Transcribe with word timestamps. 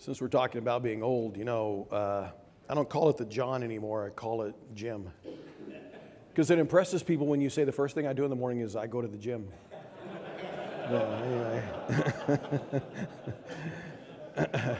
Since 0.00 0.20
we're 0.20 0.28
talking 0.28 0.60
about 0.60 0.84
being 0.84 1.02
old, 1.02 1.36
you 1.36 1.44
know, 1.44 1.88
uh, 1.90 2.28
I 2.68 2.74
don't 2.74 2.88
call 2.88 3.08
it 3.08 3.16
the 3.16 3.24
John 3.24 3.64
anymore, 3.64 4.06
I 4.06 4.10
call 4.10 4.42
it 4.42 4.54
gym. 4.72 5.10
Because 6.28 6.52
it 6.52 6.60
impresses 6.60 7.02
people 7.02 7.26
when 7.26 7.40
you 7.40 7.50
say 7.50 7.64
the 7.64 7.72
first 7.72 7.96
thing 7.96 8.06
I 8.06 8.12
do 8.12 8.22
in 8.22 8.30
the 8.30 8.36
morning 8.36 8.60
is 8.60 8.76
I 8.76 8.86
go 8.86 9.02
to 9.02 9.08
the 9.08 9.16
gym. 9.16 9.48
anyway. 10.88 11.64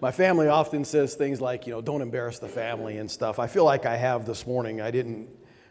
My 0.00 0.10
family 0.10 0.48
often 0.48 0.84
says 0.84 1.14
things 1.14 1.40
like, 1.40 1.64
you 1.64 1.72
know, 1.72 1.80
don't 1.80 2.02
embarrass 2.02 2.40
the 2.40 2.48
family 2.48 2.98
and 2.98 3.08
stuff. 3.08 3.38
I 3.38 3.46
feel 3.46 3.64
like 3.64 3.86
I 3.86 3.96
have 3.96 4.26
this 4.26 4.48
morning. 4.48 4.80
I 4.80 4.90
didn't, 4.90 5.28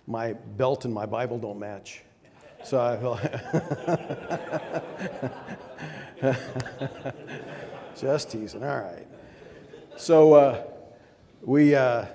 my 0.08 0.32
belt 0.32 0.86
and 0.86 0.94
my 0.94 1.06
Bible 1.06 1.38
don't 1.38 1.60
match. 1.60 2.02
So 2.64 2.80
I 2.80 2.96
feel. 2.96 3.20
Just 8.00 8.32
teasing. 8.32 8.64
All 8.64 8.80
right. 8.80 9.08
So 9.98 10.34
uh, 10.34 10.64
we, 11.42 11.74
uh, 11.74 12.06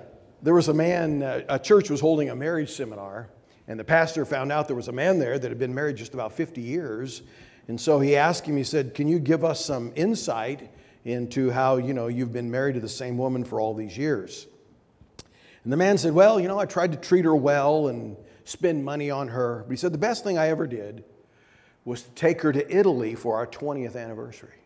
there 0.41 0.53
was 0.53 0.69
a 0.69 0.73
man, 0.73 1.23
uh, 1.23 1.41
a 1.49 1.59
church 1.59 1.89
was 1.89 1.99
holding 1.99 2.29
a 2.29 2.35
marriage 2.35 2.71
seminar, 2.71 3.29
and 3.67 3.77
the 3.79 3.83
pastor 3.83 4.23
found 4.25 4.51
out 4.51 4.67
there 4.67 4.77
was 4.77 4.87
a 4.87 4.93
man 4.93 5.19
there 5.19 5.37
that 5.37 5.49
had 5.49 5.59
been 5.59 5.75
married 5.75 5.97
just 5.97 6.13
about 6.13 6.31
50 6.33 6.61
years. 6.61 7.21
And 7.67 7.79
so 7.79 7.99
he 7.99 8.15
asked 8.15 8.45
him, 8.45 8.55
he 8.55 8.63
said, 8.63 8.93
Can 8.93 9.09
you 9.09 9.19
give 9.19 9.43
us 9.43 9.63
some 9.63 9.91
insight 9.95 10.71
into 11.03 11.51
how, 11.51 11.75
you 11.75 11.93
know, 11.93 12.07
you've 12.07 12.31
been 12.31 12.49
married 12.49 12.75
to 12.75 12.79
the 12.79 12.87
same 12.87 13.17
woman 13.17 13.43
for 13.43 13.59
all 13.59 13.73
these 13.73 13.97
years? 13.97 14.47
And 15.65 15.73
the 15.73 15.77
man 15.77 15.97
said, 15.97 16.13
Well, 16.13 16.39
you 16.39 16.47
know, 16.47 16.59
I 16.59 16.65
tried 16.65 16.93
to 16.93 16.97
treat 16.97 17.25
her 17.25 17.35
well 17.35 17.89
and 17.89 18.15
spend 18.45 18.85
money 18.85 19.11
on 19.11 19.27
her. 19.27 19.63
But 19.67 19.71
he 19.71 19.77
said, 19.77 19.91
The 19.91 19.97
best 19.97 20.23
thing 20.23 20.37
I 20.37 20.47
ever 20.47 20.65
did 20.65 21.03
was 21.87 22.01
to 22.01 22.09
take 22.11 22.41
her 22.41 22.51
to 22.51 22.75
Italy 22.75 23.15
for 23.15 23.37
our 23.37 23.47
20th 23.47 23.95
anniversary. 23.95 24.59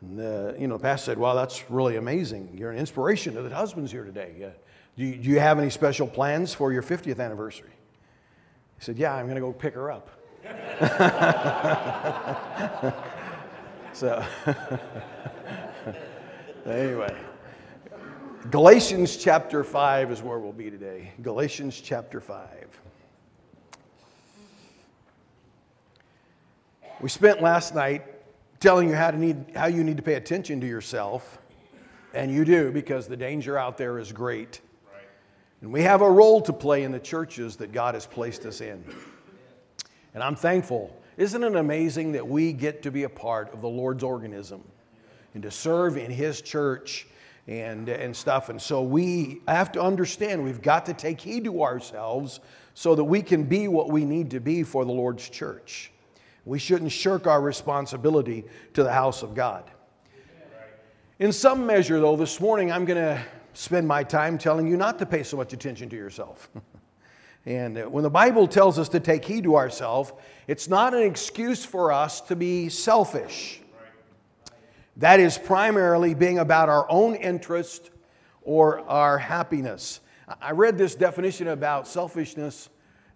And 0.00 0.18
the, 0.18 0.56
you 0.58 0.66
know, 0.66 0.78
the 0.78 0.82
pastor 0.82 1.10
said, 1.10 1.18
Well, 1.18 1.36
that's 1.36 1.70
really 1.70 1.96
amazing. 1.96 2.56
You're 2.56 2.70
an 2.70 2.78
inspiration 2.78 3.34
to 3.34 3.42
the 3.42 3.54
husbands 3.54 3.92
here 3.92 4.04
today. 4.04 4.32
Uh, 4.42 4.48
do, 4.96 5.04
you, 5.04 5.16
do 5.16 5.28
you 5.28 5.38
have 5.38 5.58
any 5.58 5.68
special 5.68 6.06
plans 6.06 6.54
for 6.54 6.72
your 6.72 6.82
50th 6.82 7.20
anniversary? 7.20 7.74
He 8.78 8.84
said, 8.84 8.96
Yeah, 8.96 9.14
I'm 9.14 9.26
going 9.26 9.34
to 9.34 9.42
go 9.42 9.52
pick 9.52 9.74
her 9.74 9.90
up. 9.90 10.08
so, 13.92 14.24
anyway, 16.64 17.14
Galatians 18.50 19.18
chapter 19.18 19.62
5 19.62 20.10
is 20.10 20.22
where 20.22 20.38
we'll 20.38 20.54
be 20.54 20.70
today. 20.70 21.12
Galatians 21.20 21.78
chapter 21.78 22.22
5. 22.22 22.80
We 27.00 27.08
spent 27.08 27.40
last 27.40 27.74
night 27.74 28.04
telling 28.60 28.90
you 28.90 28.94
how, 28.94 29.10
to 29.10 29.16
need, 29.16 29.56
how 29.56 29.68
you 29.68 29.82
need 29.82 29.96
to 29.96 30.02
pay 30.02 30.14
attention 30.14 30.60
to 30.60 30.66
yourself, 30.66 31.38
and 32.12 32.30
you 32.30 32.44
do 32.44 32.70
because 32.70 33.06
the 33.06 33.16
danger 33.16 33.56
out 33.56 33.78
there 33.78 33.98
is 33.98 34.12
great. 34.12 34.60
And 35.62 35.72
we 35.72 35.80
have 35.80 36.02
a 36.02 36.10
role 36.10 36.42
to 36.42 36.52
play 36.52 36.82
in 36.82 36.92
the 36.92 36.98
churches 36.98 37.56
that 37.56 37.72
God 37.72 37.94
has 37.94 38.06
placed 38.06 38.44
us 38.44 38.60
in. 38.60 38.84
And 40.12 40.22
I'm 40.22 40.36
thankful. 40.36 40.94
Isn't 41.16 41.42
it 41.42 41.56
amazing 41.56 42.12
that 42.12 42.26
we 42.26 42.52
get 42.52 42.82
to 42.82 42.90
be 42.90 43.04
a 43.04 43.08
part 43.08 43.50
of 43.54 43.62
the 43.62 43.68
Lord's 43.68 44.04
organism 44.04 44.62
and 45.32 45.42
to 45.42 45.50
serve 45.50 45.96
in 45.96 46.10
His 46.10 46.42
church 46.42 47.06
and, 47.46 47.88
and 47.88 48.14
stuff? 48.14 48.50
And 48.50 48.60
so 48.60 48.82
we 48.82 49.40
have 49.48 49.72
to 49.72 49.80
understand 49.80 50.44
we've 50.44 50.60
got 50.60 50.84
to 50.84 50.92
take 50.92 51.18
heed 51.18 51.44
to 51.44 51.62
ourselves 51.62 52.40
so 52.74 52.94
that 52.94 53.04
we 53.04 53.22
can 53.22 53.44
be 53.44 53.68
what 53.68 53.88
we 53.88 54.04
need 54.04 54.30
to 54.32 54.40
be 54.40 54.62
for 54.62 54.84
the 54.84 54.92
Lord's 54.92 55.30
church. 55.30 55.90
We 56.44 56.58
shouldn't 56.58 56.92
shirk 56.92 57.26
our 57.26 57.40
responsibility 57.40 58.44
to 58.74 58.82
the 58.82 58.92
house 58.92 59.22
of 59.22 59.34
God. 59.34 59.70
In 61.18 61.32
some 61.32 61.66
measure, 61.66 62.00
though, 62.00 62.16
this 62.16 62.40
morning 62.40 62.72
I'm 62.72 62.86
going 62.86 62.96
to 62.96 63.22
spend 63.52 63.86
my 63.86 64.02
time 64.02 64.38
telling 64.38 64.66
you 64.66 64.76
not 64.76 64.98
to 65.00 65.06
pay 65.06 65.22
so 65.22 65.36
much 65.36 65.52
attention 65.52 65.88
to 65.90 65.96
yourself. 65.96 66.48
and 67.46 67.76
uh, 67.76 67.82
when 67.84 68.02
the 68.02 68.10
Bible 68.10 68.48
tells 68.48 68.78
us 68.78 68.88
to 68.90 69.00
take 69.00 69.24
heed 69.24 69.44
to 69.44 69.56
ourselves, 69.56 70.12
it's 70.46 70.68
not 70.68 70.94
an 70.94 71.02
excuse 71.02 71.64
for 71.64 71.92
us 71.92 72.22
to 72.22 72.36
be 72.36 72.70
selfish. 72.70 73.60
That 74.96 75.20
is 75.20 75.36
primarily 75.36 76.14
being 76.14 76.38
about 76.38 76.68
our 76.68 76.90
own 76.90 77.14
interest 77.14 77.90
or 78.42 78.80
our 78.88 79.18
happiness. 79.18 80.00
I 80.40 80.52
read 80.52 80.78
this 80.78 80.94
definition 80.94 81.48
about 81.48 81.86
selfishness 81.86 82.68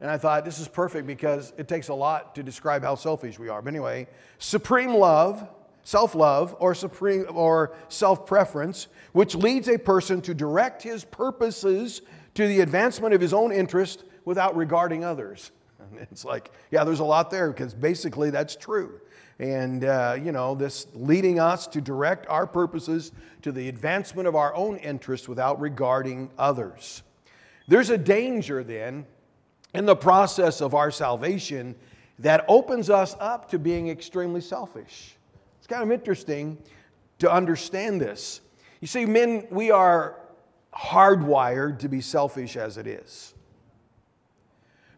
and 0.04 0.10
I 0.10 0.18
thought 0.18 0.44
this 0.44 0.58
is 0.58 0.68
perfect 0.68 1.06
because 1.06 1.54
it 1.56 1.66
takes 1.66 1.88
a 1.88 1.94
lot 1.94 2.34
to 2.34 2.42
describe 2.42 2.82
how 2.82 2.94
selfish 2.94 3.38
we 3.38 3.48
are. 3.48 3.62
But 3.62 3.70
anyway, 3.70 4.06
supreme 4.36 4.92
love, 4.92 5.48
self-love 5.82 6.54
or 6.58 6.74
supreme 6.74 7.24
or 7.30 7.74
self-preference, 7.88 8.88
which 9.12 9.34
leads 9.34 9.66
a 9.66 9.78
person 9.78 10.20
to 10.20 10.34
direct 10.34 10.82
his 10.82 11.04
purposes 11.04 12.02
to 12.34 12.46
the 12.46 12.60
advancement 12.60 13.14
of 13.14 13.20
his 13.22 13.32
own 13.32 13.50
interest 13.50 14.04
without 14.26 14.54
regarding 14.54 15.06
others. 15.06 15.52
And 15.78 15.98
it's 16.12 16.22
like, 16.22 16.50
yeah, 16.70 16.84
there's 16.84 17.00
a 17.00 17.04
lot 17.04 17.30
there 17.30 17.50
because 17.50 17.72
basically 17.72 18.28
that's 18.28 18.56
true. 18.56 19.00
And, 19.38 19.86
uh, 19.86 20.18
you 20.22 20.32
know, 20.32 20.54
this 20.54 20.86
leading 20.92 21.40
us 21.40 21.66
to 21.68 21.80
direct 21.80 22.26
our 22.26 22.46
purposes 22.46 23.10
to 23.40 23.52
the 23.52 23.70
advancement 23.70 24.28
of 24.28 24.36
our 24.36 24.54
own 24.54 24.76
interests 24.76 25.30
without 25.30 25.62
regarding 25.62 26.30
others. 26.36 27.02
There's 27.66 27.88
a 27.88 27.96
danger 27.96 28.62
then 28.62 29.06
in 29.74 29.86
the 29.86 29.96
process 29.96 30.60
of 30.60 30.74
our 30.74 30.90
salvation 30.90 31.74
that 32.20 32.44
opens 32.48 32.90
us 32.90 33.16
up 33.18 33.50
to 33.50 33.58
being 33.58 33.88
extremely 33.88 34.40
selfish. 34.40 35.16
It's 35.58 35.66
kind 35.66 35.82
of 35.82 35.90
interesting 35.90 36.58
to 37.18 37.30
understand 37.30 38.00
this. 38.00 38.40
You 38.80 38.86
see, 38.86 39.04
men, 39.04 39.46
we 39.50 39.70
are 39.70 40.20
hardwired 40.74 41.80
to 41.80 41.88
be 41.88 42.00
selfish 42.00 42.56
as 42.56 42.78
it 42.78 42.86
is. 42.86 43.34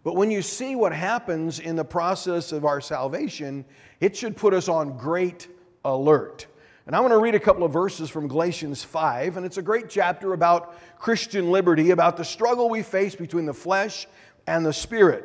But 0.05 0.15
when 0.15 0.31
you 0.31 0.43
see 0.43 0.77
what 0.77 0.93
happens 0.93 1.59
in 1.59 1.75
the 1.75 1.85
process 1.85 2.53
of 2.53 2.65
our 2.65 2.81
salvation, 2.81 3.65
it 4.01 4.17
should 4.17 4.37
put 4.37 4.55
us 4.55 4.69
on 4.69 4.97
great 4.97 5.49
alert. 5.85 6.47
And 6.87 6.95
I 6.95 7.01
want 7.01 7.13
to 7.13 7.19
read 7.19 7.35
a 7.35 7.41
couple 7.41 7.65
of 7.65 7.73
verses 7.73 8.09
from 8.09 8.29
Galatians 8.29 8.85
5, 8.85 9.37
and 9.37 9.45
it's 9.45 9.57
a 9.57 9.63
great 9.63 9.89
chapter 9.89 10.35
about 10.35 10.77
Christian 11.01 11.51
liberty, 11.51 11.91
about 11.91 12.17
the 12.17 12.25
struggle 12.25 12.69
we 12.69 12.83
face 12.83 13.17
between 13.17 13.47
the 13.47 13.55
flesh 13.55 14.07
and 14.47 14.65
the 14.65 14.73
Spirit, 14.73 15.25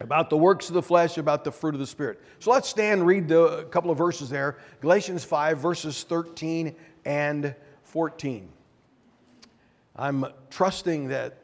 about 0.00 0.30
the 0.30 0.36
works 0.36 0.68
of 0.68 0.74
the 0.74 0.82
flesh, 0.82 1.18
about 1.18 1.44
the 1.44 1.52
fruit 1.52 1.74
of 1.74 1.80
the 1.80 1.86
Spirit. 1.86 2.20
So 2.38 2.50
let's 2.50 2.68
stand 2.68 3.06
read 3.06 3.28
the, 3.28 3.42
a 3.42 3.64
couple 3.64 3.90
of 3.90 3.98
verses 3.98 4.30
there 4.30 4.58
Galatians 4.80 5.24
5, 5.24 5.58
verses 5.58 6.02
13 6.04 6.74
and 7.04 7.54
14. 7.84 8.48
I'm 9.96 10.26
trusting 10.48 11.08
that 11.08 11.38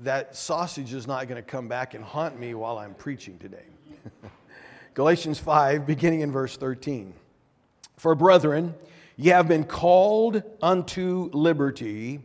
that 0.00 0.36
sausage 0.36 0.92
is 0.92 1.06
not 1.06 1.28
going 1.28 1.42
to 1.42 1.48
come 1.48 1.68
back 1.68 1.94
and 1.94 2.04
haunt 2.04 2.38
me 2.38 2.54
while 2.54 2.78
I'm 2.78 2.94
preaching 2.94 3.38
today. 3.38 3.64
Galatians 4.94 5.38
5, 5.38 5.86
beginning 5.86 6.20
in 6.20 6.30
verse 6.30 6.56
13. 6.56 7.14
For 7.96 8.14
brethren, 8.14 8.74
ye 9.16 9.30
have 9.30 9.48
been 9.48 9.64
called 9.64 10.42
unto 10.60 11.30
liberty. 11.32 12.20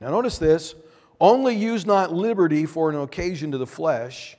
Now, 0.00 0.10
notice 0.10 0.38
this 0.38 0.74
only 1.20 1.54
use 1.54 1.86
not 1.86 2.12
liberty 2.12 2.66
for 2.66 2.90
an 2.90 2.96
occasion 2.96 3.52
to 3.52 3.58
the 3.58 3.66
flesh, 3.66 4.36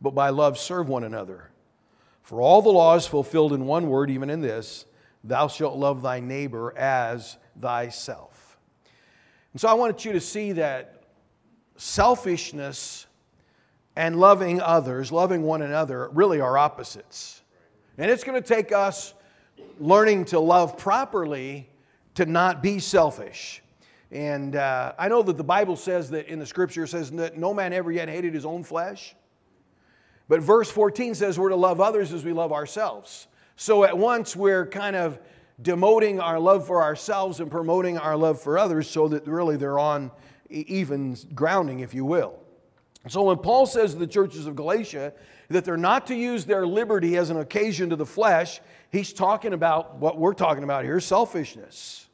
but 0.00 0.14
by 0.14 0.30
love 0.30 0.58
serve 0.58 0.88
one 0.88 1.04
another. 1.04 1.50
For 2.22 2.40
all 2.40 2.60
the 2.60 2.68
law 2.68 2.94
is 2.94 3.06
fulfilled 3.06 3.52
in 3.52 3.66
one 3.66 3.88
word, 3.88 4.10
even 4.10 4.30
in 4.30 4.40
this 4.40 4.84
Thou 5.24 5.48
shalt 5.48 5.76
love 5.76 6.02
thy 6.02 6.20
neighbor 6.20 6.76
as 6.76 7.36
thyself. 7.58 8.58
And 9.52 9.60
so 9.60 9.68
I 9.68 9.74
wanted 9.74 10.04
you 10.04 10.12
to 10.12 10.20
see 10.20 10.52
that 10.52 11.02
selfishness 11.76 13.06
and 13.96 14.20
loving 14.20 14.60
others, 14.60 15.10
loving 15.10 15.42
one 15.42 15.62
another, 15.62 16.08
really 16.10 16.40
are 16.40 16.56
opposites. 16.56 17.42
And 17.96 18.10
it's 18.10 18.22
going 18.22 18.40
to 18.40 18.46
take 18.46 18.70
us 18.70 19.14
learning 19.80 20.26
to 20.26 20.38
love 20.38 20.78
properly 20.78 21.68
to 22.14 22.26
not 22.26 22.62
be 22.62 22.78
selfish. 22.78 23.62
And 24.10 24.56
uh, 24.56 24.94
I 24.98 25.08
know 25.08 25.22
that 25.22 25.36
the 25.36 25.44
Bible 25.44 25.76
says 25.76 26.10
that 26.10 26.26
in 26.26 26.38
the 26.38 26.46
scripture 26.46 26.86
says 26.86 27.10
that 27.12 27.36
no 27.36 27.52
man 27.52 27.72
ever 27.72 27.92
yet 27.92 28.08
hated 28.08 28.34
his 28.34 28.46
own 28.46 28.64
flesh. 28.64 29.14
But 30.28 30.40
verse 30.40 30.70
14 30.70 31.14
says 31.14 31.38
we're 31.38 31.50
to 31.50 31.56
love 31.56 31.80
others 31.80 32.12
as 32.12 32.24
we 32.24 32.32
love 32.32 32.52
ourselves. 32.52 33.28
So 33.56 33.84
at 33.84 33.96
once 33.96 34.36
we're 34.36 34.66
kind 34.66 34.96
of 34.96 35.18
demoting 35.60 36.22
our 36.22 36.38
love 36.38 36.66
for 36.66 36.82
ourselves 36.82 37.40
and 37.40 37.50
promoting 37.50 37.98
our 37.98 38.16
love 38.16 38.40
for 38.40 38.58
others 38.58 38.88
so 38.88 39.08
that 39.08 39.26
really 39.26 39.56
they're 39.56 39.78
on 39.78 40.10
even 40.48 41.16
grounding, 41.34 41.80
if 41.80 41.92
you 41.92 42.04
will. 42.04 42.38
So 43.08 43.22
when 43.24 43.38
Paul 43.38 43.66
says 43.66 43.92
to 43.92 43.98
the 43.98 44.06
churches 44.06 44.46
of 44.46 44.56
Galatia 44.56 45.12
that 45.48 45.64
they're 45.64 45.76
not 45.76 46.06
to 46.08 46.14
use 46.14 46.44
their 46.44 46.66
liberty 46.66 47.16
as 47.16 47.30
an 47.30 47.38
occasion 47.38 47.90
to 47.90 47.96
the 47.96 48.06
flesh, 48.06 48.60
he's 48.90 49.12
talking 49.12 49.52
about 49.52 49.96
what 49.96 50.18
we're 50.18 50.34
talking 50.34 50.64
about 50.64 50.84
here 50.84 51.00
selfishness. 51.00 52.07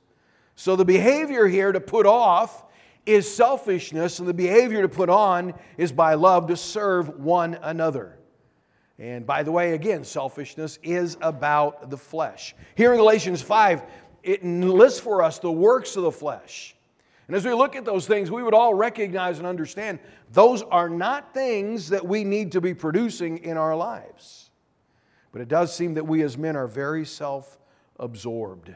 So 0.57 0.77
the 0.77 0.85
behavior 0.85 1.47
here 1.47 1.73
to 1.73 1.81
put 1.81 2.07
off 2.07 2.65
is 3.07 3.33
selfishness, 3.33 4.19
and 4.19 4.29
the 4.29 4.35
behavior 4.35 4.83
to 4.83 4.89
put 4.89 5.11
on 5.11 5.55
is 5.77 5.93
by 5.93 6.15
love 6.15 6.47
to 6.49 6.57
serve 6.57 7.19
one 7.19 7.59
another. 7.63 8.19
And 8.99 9.27
by 9.27 9.43
the 9.43 9.53
way, 9.53 9.75
again, 9.75 10.05
selfishness 10.05 10.79
is 10.83 11.17
about 11.21 11.91
the 11.91 11.97
flesh. 11.97 12.55
Here 12.77 12.93
in 12.93 12.99
Galatians 12.99 13.43
5, 13.43 13.83
it 14.23 14.45
lists 14.45 15.01
for 15.01 15.23
us 15.23 15.39
the 15.39 15.51
works 15.51 15.97
of 15.97 16.05
the 16.05 16.13
flesh. 16.13 16.77
And 17.27 17.37
as 17.37 17.45
we 17.45 17.53
look 17.55 17.75
at 17.75 17.85
those 17.85 18.07
things, 18.07 18.31
we 18.31 18.43
would 18.43 18.55
all 18.55 18.75
recognize 18.75 19.39
and 19.39 19.47
understand 19.47 19.99
those 20.33 20.63
are 20.63 20.89
not 20.89 21.35
things 21.35 21.89
that 21.89 22.07
we 22.07 22.23
need 22.23 22.53
to 22.53 22.61
be 22.61 22.75
producing 22.75 23.39
in 23.39 23.57
our 23.57 23.75
lives. 23.75 24.51
But 25.33 25.41
it 25.41 25.49
does 25.49 25.75
seem 25.75 25.95
that 25.95 26.07
we 26.07 26.23
as 26.23 26.39
men 26.39 26.55
are 26.55 26.69
very 26.69 27.05
self 27.05 27.59
absorbed. 27.99 28.75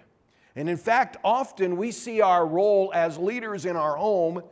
And 0.58 0.68
in 0.68 0.76
fact, 0.76 1.18
often 1.22 1.76
we 1.76 1.92
see 1.92 2.20
our 2.20 2.44
role 2.44 2.90
as 2.92 3.16
leaders 3.16 3.64
in 3.64 3.76
our 3.76 3.94
home 3.94 4.42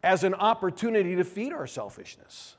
as 0.00 0.22
an 0.22 0.34
opportunity 0.34 1.16
to 1.16 1.24
feed 1.24 1.52
our 1.52 1.66
selfishness. 1.66 2.54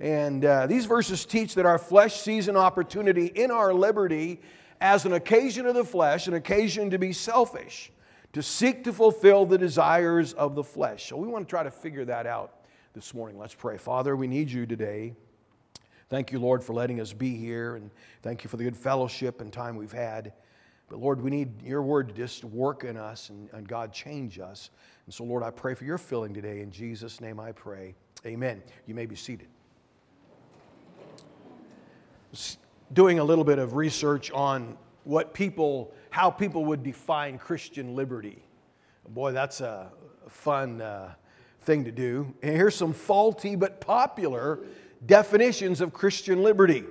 And 0.00 0.44
uh, 0.44 0.66
these 0.66 0.86
verses 0.86 1.24
teach 1.24 1.54
that 1.54 1.64
our 1.64 1.78
flesh 1.78 2.20
sees 2.20 2.48
an 2.48 2.56
opportunity 2.56 3.26
in 3.26 3.52
our 3.52 3.72
liberty 3.72 4.40
as 4.80 5.06
an 5.06 5.12
occasion 5.12 5.64
of 5.64 5.76
the 5.76 5.84
flesh, 5.84 6.26
an 6.26 6.34
occasion 6.34 6.90
to 6.90 6.98
be 6.98 7.12
selfish, 7.12 7.92
to 8.32 8.42
seek 8.42 8.82
to 8.82 8.92
fulfill 8.92 9.46
the 9.46 9.56
desires 9.56 10.32
of 10.32 10.56
the 10.56 10.64
flesh. 10.64 11.08
So 11.08 11.16
we 11.16 11.28
want 11.28 11.46
to 11.46 11.48
try 11.48 11.62
to 11.62 11.70
figure 11.70 12.04
that 12.06 12.26
out 12.26 12.64
this 12.94 13.14
morning. 13.14 13.38
Let's 13.38 13.54
pray. 13.54 13.78
Father, 13.78 14.16
we 14.16 14.26
need 14.26 14.50
you 14.50 14.66
today. 14.66 15.14
Thank 16.08 16.32
you, 16.32 16.40
Lord, 16.40 16.64
for 16.64 16.72
letting 16.72 17.00
us 17.00 17.12
be 17.12 17.36
here, 17.36 17.76
and 17.76 17.92
thank 18.22 18.42
you 18.42 18.50
for 18.50 18.56
the 18.56 18.64
good 18.64 18.76
fellowship 18.76 19.40
and 19.40 19.52
time 19.52 19.76
we've 19.76 19.92
had. 19.92 20.32
But 20.88 21.00
Lord, 21.00 21.20
we 21.20 21.30
need 21.30 21.62
your 21.62 21.82
word 21.82 22.08
to 22.08 22.14
just 22.14 22.44
work 22.44 22.84
in 22.84 22.96
us 22.96 23.30
and, 23.30 23.48
and 23.52 23.66
God 23.66 23.92
change 23.92 24.38
us. 24.38 24.70
And 25.06 25.14
so, 25.14 25.24
Lord, 25.24 25.42
I 25.42 25.50
pray 25.50 25.74
for 25.74 25.84
your 25.84 25.98
filling 25.98 26.32
today. 26.32 26.60
In 26.60 26.70
Jesus' 26.70 27.20
name 27.20 27.40
I 27.40 27.52
pray. 27.52 27.94
Amen. 28.24 28.62
You 28.86 28.94
may 28.94 29.06
be 29.06 29.16
seated 29.16 29.48
doing 32.92 33.18
a 33.18 33.24
little 33.24 33.44
bit 33.44 33.58
of 33.58 33.74
research 33.74 34.30
on 34.30 34.76
what 35.04 35.34
people, 35.34 35.92
how 36.10 36.30
people 36.30 36.64
would 36.66 36.82
define 36.82 37.38
Christian 37.38 37.94
liberty. 37.94 38.42
Boy, 39.08 39.32
that's 39.32 39.60
a 39.60 39.90
fun 40.28 40.80
uh, 40.80 41.12
thing 41.62 41.84
to 41.84 41.92
do. 41.92 42.32
And 42.42 42.54
here's 42.54 42.74
some 42.74 42.92
faulty 42.92 43.56
but 43.56 43.80
popular 43.80 44.60
definitions 45.04 45.80
of 45.80 45.92
Christian 45.92 46.42
liberty. 46.42 46.84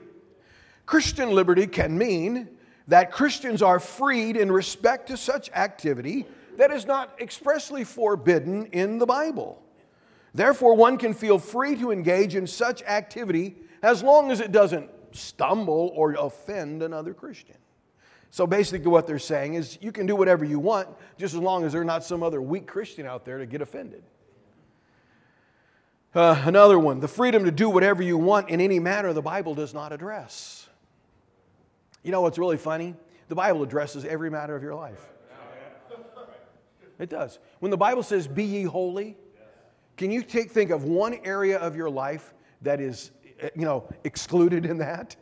Christian 0.86 1.32
liberty 1.32 1.68
can 1.68 1.98
mean 1.98 2.50
that 2.88 3.12
Christians 3.12 3.62
are 3.62 3.80
freed 3.80 4.38
in 4.38 4.52
respect 4.52 5.08
to 5.08 5.18
such 5.18 5.50
activity 5.52 6.26
that 6.58 6.72
is 6.72 6.86
not 6.86 7.20
expressly 7.20 7.84
forbidden 7.84 8.68
in 8.68 8.98
the 8.98 9.06
Bible. 9.06 9.62
Therefore, 10.34 10.76
one 10.76 10.98
can 10.98 11.14
feel 11.14 11.40
free 11.40 11.76
to 11.78 11.92
engage 11.92 12.36
in 12.36 12.46
such 12.46 12.84
activity 12.84 13.56
as 13.82 14.04
long 14.04 14.32
as 14.32 14.40
it 14.40 14.52
doesn't 14.52 14.90
stumble 15.12 15.92
or 15.96 16.14
offend 16.14 16.84
another 16.84 17.14
Christian. 17.14 17.56
So 18.32 18.46
basically, 18.46 18.88
what 18.88 19.08
they're 19.08 19.18
saying 19.18 19.54
is 19.54 19.78
you 19.82 19.94
can 19.94 20.06
do 20.06 20.16
whatever 20.16 20.44
you 20.44 20.60
want 20.60 20.90
just 21.18 21.34
as 21.34 21.40
long 21.40 21.64
as 21.64 21.72
there's 21.72 21.86
not 21.86 22.04
some 22.04 22.22
other 22.22 22.42
weak 22.42 22.68
Christian 22.68 23.06
out 23.06 23.24
there 23.24 23.38
to 23.38 23.46
get 23.46 23.62
offended. 23.62 24.04
Uh, 26.14 26.42
another 26.46 26.80
one 26.80 27.00
the 27.00 27.08
freedom 27.08 27.46
to 27.46 27.52
do 27.52 27.70
whatever 27.70 28.04
you 28.04 28.18
want 28.18 28.50
in 28.50 28.60
any 28.60 28.80
manner 28.80 29.14
the 29.14 29.22
Bible 29.22 29.56
does 29.56 29.74
not 29.74 29.94
address. 29.94 30.65
You 32.06 32.12
know 32.12 32.22
what's 32.22 32.38
really 32.38 32.58
funny? 32.58 32.94
The 33.30 33.36
Bible 33.36 33.64
addresses 33.64 34.06
every 34.06 34.30
matter 34.30 34.56
of 34.56 34.62
your 34.62 34.76
life. 34.76 35.08
It 37.00 37.10
does. 37.10 37.40
When 37.60 37.72
the 37.72 37.78
Bible 37.78 38.04
says, 38.04 38.28
Be 38.28 38.44
ye 38.44 38.64
holy, 38.64 39.18
can 39.98 40.12
you 40.12 40.22
take, 40.22 40.52
think 40.52 40.70
of 40.70 40.84
one 40.84 41.20
area 41.24 41.58
of 41.58 41.76
your 41.76 41.90
life 41.90 42.36
that 42.62 42.80
is 42.80 43.10
eh, 43.40 43.50
you 43.56 43.66
know, 43.66 43.90
excluded 44.04 44.68
in 44.68 44.78
that? 44.78 45.16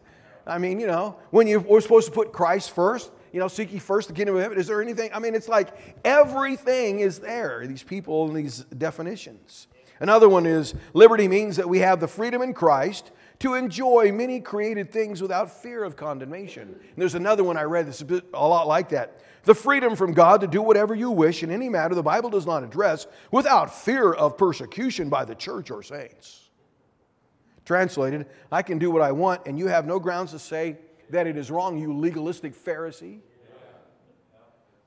I 0.45 0.57
mean, 0.57 0.77
you 0.77 0.87
know, 0.87 1.15
when 1.31 1.47
you 1.47 1.61
we're 1.61 1.79
supposed 1.79 2.07
to 2.07 2.13
put 2.13 2.33
Christ 2.33 2.71
first, 2.71 3.13
you 3.31 3.39
know, 3.39 3.47
seek 3.47 3.71
ye 3.71 3.79
first 3.79 4.09
the 4.09 4.13
kingdom 4.13 4.35
of 4.35 4.41
heaven. 4.41 4.57
Is 4.57 4.67
there 4.67 4.81
anything? 4.81 5.09
I 5.13 5.19
mean, 5.19 5.35
it's 5.35 5.47
like 5.47 5.69
everything 6.03 6.99
is 6.99 7.19
there, 7.19 7.65
these 7.65 7.81
people 7.81 8.27
and 8.27 8.35
these 8.35 8.65
definitions. 8.77 9.67
Another 10.01 10.27
one 10.27 10.45
is 10.45 10.75
liberty 10.93 11.29
means 11.29 11.55
that 11.55 11.69
we 11.69 11.79
have 11.79 12.01
the 12.01 12.09
freedom 12.09 12.41
in 12.41 12.53
Christ 12.53 13.11
to 13.43 13.55
enjoy 13.55 14.09
many 14.09 14.39
created 14.39 14.89
things 14.89 15.21
without 15.21 15.51
fear 15.51 15.83
of 15.83 15.97
condemnation. 15.97 16.61
And 16.61 16.95
there's 16.95 17.13
another 17.13 17.43
one 17.43 17.57
I 17.57 17.63
read 17.63 17.87
that's 17.87 17.99
a, 17.99 18.05
bit, 18.05 18.23
a 18.33 18.47
lot 18.47 18.67
like 18.67 18.87
that. 18.89 19.19
The 19.43 19.53
freedom 19.53 19.97
from 19.97 20.13
God 20.13 20.39
to 20.39 20.47
do 20.47 20.61
whatever 20.61 20.95
you 20.95 21.11
wish 21.11 21.43
in 21.43 21.51
any 21.51 21.67
matter 21.67 21.93
the 21.93 22.01
Bible 22.01 22.29
does 22.29 22.45
not 22.45 22.63
address 22.63 23.05
without 23.31 23.75
fear 23.75 24.13
of 24.13 24.37
persecution 24.37 25.09
by 25.09 25.25
the 25.25 25.35
church 25.35 25.71
or 25.71 25.83
saints. 25.83 26.51
Translated, 27.65 28.27
I 28.49 28.61
can 28.61 28.77
do 28.77 28.89
what 28.89 29.01
I 29.01 29.11
want, 29.11 29.41
and 29.45 29.59
you 29.59 29.67
have 29.67 29.85
no 29.85 29.99
grounds 29.99 30.31
to 30.31 30.39
say 30.39 30.77
that 31.09 31.27
it 31.27 31.35
is 31.35 31.51
wrong, 31.51 31.77
you 31.77 31.93
legalistic 31.93 32.55
Pharisee. 32.55 33.19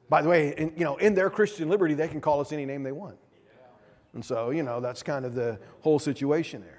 By 0.08 0.22
the 0.22 0.30
way, 0.30 0.54
in, 0.56 0.72
you 0.78 0.84
know, 0.84 0.96
in 0.96 1.12
their 1.12 1.28
Christian 1.28 1.68
liberty, 1.68 1.92
they 1.92 2.08
can 2.08 2.22
call 2.22 2.40
us 2.40 2.52
any 2.52 2.64
name 2.64 2.84
they 2.84 2.92
want. 2.92 3.18
And 4.14 4.24
so, 4.24 4.48
you 4.48 4.62
know, 4.62 4.80
that's 4.80 5.02
kind 5.02 5.26
of 5.26 5.34
the 5.34 5.58
whole 5.82 5.98
situation 5.98 6.62
there. 6.62 6.75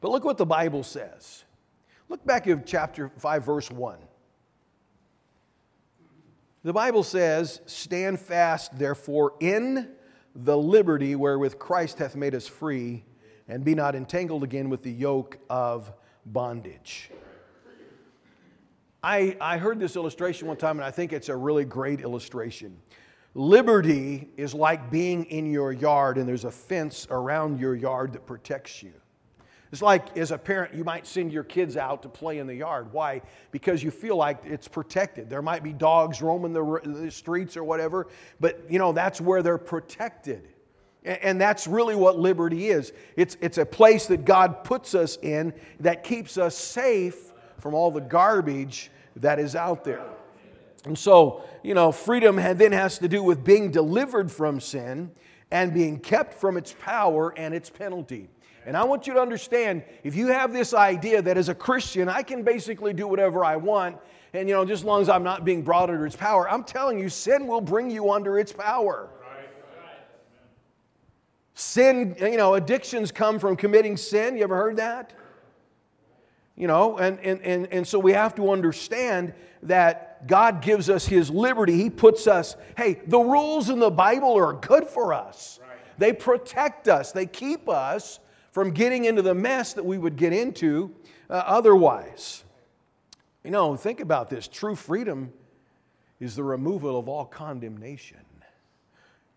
But 0.00 0.10
look 0.10 0.24
what 0.24 0.38
the 0.38 0.46
Bible 0.46 0.82
says. 0.82 1.44
Look 2.08 2.24
back 2.24 2.46
at 2.46 2.66
chapter 2.66 3.10
5, 3.18 3.44
verse 3.44 3.70
1. 3.70 3.98
The 6.62 6.72
Bible 6.72 7.02
says, 7.02 7.60
Stand 7.66 8.18
fast, 8.20 8.76
therefore, 8.78 9.34
in 9.40 9.88
the 10.34 10.56
liberty 10.56 11.14
wherewith 11.14 11.58
Christ 11.58 11.98
hath 11.98 12.16
made 12.16 12.34
us 12.34 12.46
free 12.46 13.04
and 13.48 13.64
be 13.64 13.74
not 13.74 13.94
entangled 13.94 14.42
again 14.42 14.68
with 14.68 14.82
the 14.82 14.90
yoke 14.90 15.38
of 15.48 15.92
bondage. 16.26 17.10
I, 19.02 19.36
I 19.40 19.58
heard 19.58 19.78
this 19.78 19.94
illustration 19.94 20.48
one 20.48 20.56
time, 20.56 20.78
and 20.78 20.84
I 20.84 20.90
think 20.90 21.12
it's 21.12 21.28
a 21.28 21.36
really 21.36 21.64
great 21.64 22.00
illustration. 22.00 22.76
Liberty 23.34 24.28
is 24.36 24.52
like 24.52 24.90
being 24.90 25.24
in 25.26 25.46
your 25.46 25.72
yard, 25.72 26.18
and 26.18 26.28
there's 26.28 26.44
a 26.44 26.50
fence 26.50 27.06
around 27.10 27.60
your 27.60 27.74
yard 27.74 28.14
that 28.14 28.26
protects 28.26 28.82
you. 28.82 28.92
It's 29.72 29.82
like, 29.82 30.16
as 30.16 30.30
a 30.30 30.38
parent, 30.38 30.74
you 30.74 30.84
might 30.84 31.06
send 31.06 31.32
your 31.32 31.42
kids 31.42 31.76
out 31.76 32.02
to 32.02 32.08
play 32.08 32.38
in 32.38 32.46
the 32.46 32.54
yard. 32.54 32.92
Why? 32.92 33.22
Because 33.50 33.82
you 33.82 33.90
feel 33.90 34.16
like 34.16 34.38
it's 34.44 34.68
protected. 34.68 35.28
There 35.28 35.42
might 35.42 35.62
be 35.62 35.72
dogs 35.72 36.22
roaming 36.22 36.52
the, 36.52 36.80
the 36.84 37.10
streets 37.10 37.56
or 37.56 37.64
whatever, 37.64 38.06
but 38.38 38.64
you 38.70 38.78
know, 38.78 38.92
that's 38.92 39.20
where 39.20 39.42
they're 39.42 39.58
protected. 39.58 40.48
And 41.04 41.40
that's 41.40 41.66
really 41.68 41.94
what 41.94 42.18
liberty 42.18 42.68
is 42.68 42.92
it's, 43.16 43.36
it's 43.40 43.58
a 43.58 43.66
place 43.66 44.06
that 44.06 44.24
God 44.24 44.64
puts 44.64 44.94
us 44.94 45.18
in 45.22 45.52
that 45.80 46.02
keeps 46.02 46.36
us 46.36 46.56
safe 46.56 47.32
from 47.58 47.74
all 47.74 47.90
the 47.90 48.00
garbage 48.00 48.90
that 49.16 49.38
is 49.38 49.54
out 49.54 49.84
there. 49.84 50.04
And 50.84 50.98
so, 50.98 51.44
you 51.62 51.74
know, 51.74 51.90
freedom 51.90 52.36
then 52.36 52.72
has 52.72 52.98
to 52.98 53.08
do 53.08 53.22
with 53.22 53.44
being 53.44 53.70
delivered 53.70 54.30
from 54.30 54.60
sin 54.60 55.10
and 55.50 55.72
being 55.72 55.98
kept 55.98 56.34
from 56.34 56.56
its 56.56 56.74
power 56.80 57.32
and 57.36 57.54
its 57.54 57.70
penalty. 57.70 58.28
And 58.66 58.76
I 58.76 58.82
want 58.84 59.06
you 59.06 59.14
to 59.14 59.20
understand 59.20 59.84
if 60.02 60.16
you 60.16 60.26
have 60.26 60.52
this 60.52 60.74
idea 60.74 61.22
that 61.22 61.38
as 61.38 61.48
a 61.48 61.54
Christian, 61.54 62.08
I 62.08 62.22
can 62.22 62.42
basically 62.42 62.92
do 62.92 63.06
whatever 63.06 63.44
I 63.44 63.54
want, 63.54 63.96
and, 64.32 64.48
you 64.48 64.54
know, 64.56 64.64
just 64.64 64.82
as 64.82 64.84
long 64.84 65.00
as 65.00 65.08
I'm 65.08 65.22
not 65.22 65.44
being 65.44 65.62
brought 65.62 65.88
under 65.88 66.04
its 66.04 66.16
power, 66.16 66.50
I'm 66.50 66.64
telling 66.64 66.98
you, 66.98 67.08
sin 67.08 67.46
will 67.46 67.60
bring 67.60 67.90
you 67.90 68.10
under 68.10 68.38
its 68.40 68.52
power. 68.52 69.08
Sin, 71.54 72.16
you 72.20 72.36
know, 72.36 72.54
addictions 72.54 73.12
come 73.12 73.38
from 73.38 73.56
committing 73.56 73.96
sin. 73.96 74.36
You 74.36 74.42
ever 74.42 74.56
heard 74.56 74.76
that? 74.76 75.14
You 76.56 76.66
know, 76.66 76.98
and, 76.98 77.18
and, 77.20 77.40
and, 77.42 77.66
and 77.72 77.86
so 77.86 77.98
we 77.98 78.12
have 78.12 78.34
to 78.34 78.50
understand 78.50 79.32
that 79.62 80.26
God 80.26 80.60
gives 80.60 80.90
us 80.90 81.06
His 81.06 81.30
liberty. 81.30 81.76
He 81.76 81.88
puts 81.88 82.26
us, 82.26 82.56
hey, 82.76 83.00
the 83.06 83.18
rules 83.18 83.70
in 83.70 83.78
the 83.78 83.90
Bible 83.90 84.36
are 84.36 84.54
good 84.54 84.86
for 84.86 85.14
us. 85.14 85.60
They 85.98 86.12
protect 86.12 86.88
us, 86.88 87.12
they 87.12 87.26
keep 87.26 87.68
us 87.68 88.18
from 88.56 88.70
getting 88.70 89.04
into 89.04 89.20
the 89.20 89.34
mess 89.34 89.74
that 89.74 89.84
we 89.84 89.98
would 89.98 90.16
get 90.16 90.32
into 90.32 90.90
uh, 91.28 91.42
otherwise. 91.44 92.42
You 93.44 93.50
know, 93.50 93.76
think 93.76 94.00
about 94.00 94.30
this 94.30 94.48
true 94.48 94.74
freedom 94.74 95.30
is 96.20 96.36
the 96.36 96.42
removal 96.42 96.98
of 96.98 97.06
all 97.06 97.26
condemnation. 97.26 98.16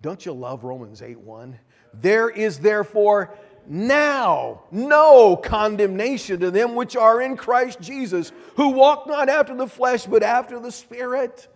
Don't 0.02 0.26
you 0.26 0.32
love 0.32 0.64
Romans 0.64 1.02
8 1.02 1.20
1? 1.20 1.60
There 1.96 2.30
is 2.30 2.60
therefore 2.60 3.36
now 3.68 4.62
no 4.72 5.36
condemnation 5.36 6.40
to 6.40 6.50
them 6.50 6.74
which 6.74 6.96
are 6.96 7.22
in 7.22 7.36
Christ 7.36 7.82
Jesus, 7.82 8.32
who 8.56 8.70
walk 8.70 9.06
not 9.06 9.28
after 9.28 9.54
the 9.54 9.68
flesh, 9.68 10.06
but 10.06 10.24
after 10.24 10.62
the 10.62 10.72
Spirit. 10.72 11.50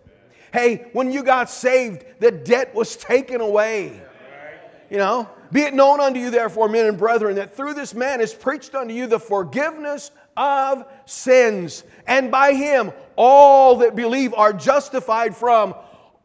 Hey, 0.52 0.88
when 0.92 1.10
you 1.10 1.22
got 1.22 1.48
saved, 1.48 2.04
the 2.18 2.30
debt 2.30 2.74
was 2.74 2.94
taken 2.94 3.40
away. 3.40 4.02
You 4.90 4.98
know, 4.98 5.30
be 5.52 5.62
it 5.62 5.74
known 5.74 6.00
unto 6.00 6.18
you, 6.18 6.30
therefore, 6.30 6.68
men 6.68 6.86
and 6.86 6.98
brethren, 6.98 7.36
that 7.36 7.56
through 7.56 7.74
this 7.74 7.94
man 7.94 8.20
is 8.20 8.34
preached 8.34 8.74
unto 8.74 8.94
you 8.94 9.06
the 9.06 9.20
forgiveness 9.20 10.10
of 10.36 10.84
sins. 11.06 11.84
And 12.06 12.30
by 12.30 12.52
him, 12.52 12.92
all 13.16 13.76
that 13.76 13.94
believe 13.94 14.34
are 14.34 14.52
justified 14.52 15.36
from 15.36 15.74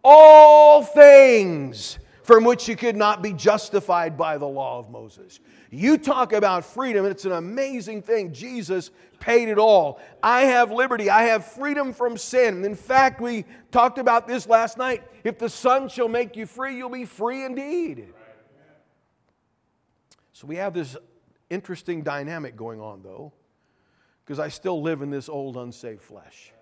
all 0.03 0.83
things 0.83 1.99
from 2.23 2.43
which 2.43 2.67
you 2.67 2.75
could 2.75 2.95
not 2.95 3.21
be 3.21 3.33
justified 3.33 4.15
by 4.17 4.37
the 4.37 4.47
law 4.47 4.77
of 4.77 4.89
Moses. 4.89 5.39
You 5.71 5.97
talk 5.97 6.33
about 6.33 6.65
freedom, 6.65 7.05
it's 7.05 7.25
an 7.25 7.31
amazing 7.31 8.01
thing. 8.01 8.33
Jesus 8.33 8.91
paid 9.19 9.49
it 9.49 9.57
all. 9.57 9.99
I 10.23 10.41
have 10.41 10.71
liberty. 10.71 11.09
I 11.09 11.23
have 11.23 11.45
freedom 11.45 11.93
from 11.93 12.17
sin. 12.17 12.63
In 12.65 12.75
fact, 12.75 13.19
we 13.19 13.45
talked 13.71 13.97
about 13.97 14.27
this 14.27 14.47
last 14.47 14.77
night. 14.77 15.03
If 15.23 15.37
the 15.37 15.49
Son 15.49 15.89
shall 15.89 16.07
make 16.07 16.35
you 16.35 16.45
free, 16.45 16.77
you'll 16.77 16.89
be 16.89 17.05
free 17.05 17.43
indeed. 17.43 18.07
So 20.39 20.47
we 20.47 20.55
have 20.55 20.73
this 20.73 20.95
interesting 21.49 22.01
dynamic 22.01 22.55
going 22.55 22.79
on, 22.79 23.01
though, 23.03 23.33
because 24.23 24.39
I 24.39 24.47
still 24.47 24.81
live 24.81 25.01
in 25.01 25.09
this 25.09 25.27
old 25.27 25.57
unsaved 25.57 26.01
flesh. 26.01 26.53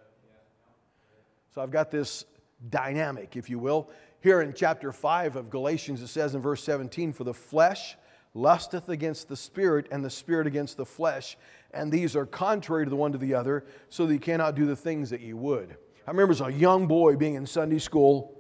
So 1.53 1.61
I've 1.61 1.69
got 1.69 1.91
this 1.91 2.25
dynamic, 2.71 3.35
if 3.35 3.51
you 3.51 3.59
will. 3.59 3.91
Here 4.19 4.41
in 4.41 4.55
chapter 4.55 4.91
5 4.91 5.35
of 5.35 5.51
Galatians, 5.51 6.01
it 6.01 6.07
says 6.07 6.33
in 6.33 6.41
verse 6.41 6.63
17, 6.63 7.13
For 7.13 7.23
the 7.23 7.35
flesh 7.35 7.95
lusteth 8.33 8.89
against 8.89 9.29
the 9.29 9.37
spirit, 9.37 9.85
and 9.91 10.03
the 10.03 10.09
spirit 10.09 10.47
against 10.47 10.75
the 10.77 10.85
flesh, 10.85 11.37
and 11.69 11.91
these 11.91 12.15
are 12.15 12.25
contrary 12.25 12.83
to 12.83 12.89
the 12.89 12.95
one 12.95 13.11
to 13.11 13.19
the 13.19 13.35
other, 13.35 13.63
so 13.89 14.07
that 14.07 14.13
you 14.13 14.19
cannot 14.19 14.55
do 14.55 14.65
the 14.65 14.75
things 14.75 15.11
that 15.11 15.21
you 15.21 15.37
would. 15.37 15.77
I 16.07 16.09
remember 16.09 16.31
as 16.31 16.41
a 16.41 16.51
young 16.51 16.87
boy 16.87 17.15
being 17.15 17.35
in 17.35 17.45
Sunday 17.45 17.77
school, 17.77 18.36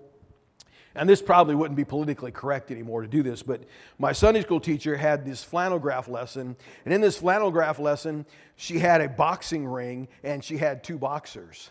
and 0.97 1.07
this 1.07 1.21
probably 1.21 1.55
wouldn't 1.55 1.77
be 1.77 1.85
politically 1.85 2.31
correct 2.31 2.71
anymore 2.71 3.01
to 3.01 3.07
do 3.07 3.23
this, 3.23 3.43
but 3.43 3.63
my 3.99 4.11
Sunday 4.11 4.41
school 4.41 4.59
teacher 4.59 4.97
had 4.97 5.25
this 5.25 5.43
flannel 5.43 5.79
graph 5.79 6.07
lesson, 6.07 6.55
and 6.85 6.93
in 6.93 7.01
this 7.01 7.17
flannel 7.17 7.51
graph 7.51 7.79
lesson, 7.79 8.25
she 8.55 8.79
had 8.79 9.01
a 9.01 9.07
boxing 9.07 9.67
ring 9.67 10.07
and 10.23 10.43
she 10.43 10.57
had 10.57 10.83
two 10.83 10.97
boxers. 10.97 11.69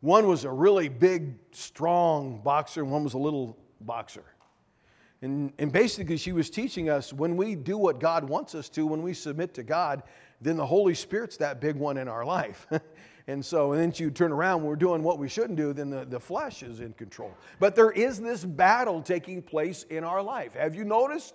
One 0.00 0.26
was 0.26 0.44
a 0.44 0.50
really 0.50 0.88
big, 0.88 1.36
strong 1.52 2.42
boxer, 2.42 2.82
and 2.82 2.90
one 2.90 3.04
was 3.04 3.14
a 3.14 3.18
little 3.18 3.56
boxer. 3.80 4.24
And, 5.22 5.54
and 5.58 5.72
basically, 5.72 6.18
she 6.18 6.32
was 6.32 6.50
teaching 6.50 6.90
us 6.90 7.10
when 7.10 7.36
we 7.38 7.54
do 7.54 7.78
what 7.78 8.00
God 8.00 8.28
wants 8.28 8.54
us 8.54 8.68
to, 8.70 8.86
when 8.86 9.00
we 9.00 9.14
submit 9.14 9.54
to 9.54 9.62
God, 9.62 10.02
then 10.42 10.58
the 10.58 10.66
Holy 10.66 10.92
Spirit's 10.92 11.38
that 11.38 11.58
big 11.58 11.76
one 11.76 11.96
in 11.96 12.08
our 12.08 12.22
life. 12.22 12.66
and 13.26 13.44
so, 13.44 13.72
and 13.72 13.80
then 13.80 13.92
you 13.96 14.10
turn 14.10 14.32
around, 14.32 14.62
we're 14.62 14.76
doing 14.76 15.02
what 15.02 15.18
we 15.18 15.28
shouldn't 15.28 15.56
do, 15.56 15.72
then 15.72 15.88
the, 15.88 16.04
the 16.04 16.20
flesh 16.20 16.62
is 16.62 16.80
in 16.80 16.92
control. 16.92 17.32
But 17.58 17.74
there 17.74 17.90
is 17.90 18.20
this 18.20 18.44
battle 18.44 19.00
taking 19.00 19.40
place 19.40 19.84
in 19.88 20.04
our 20.04 20.22
life. 20.22 20.54
Have 20.54 20.74
you 20.74 20.84
noticed? 20.84 21.34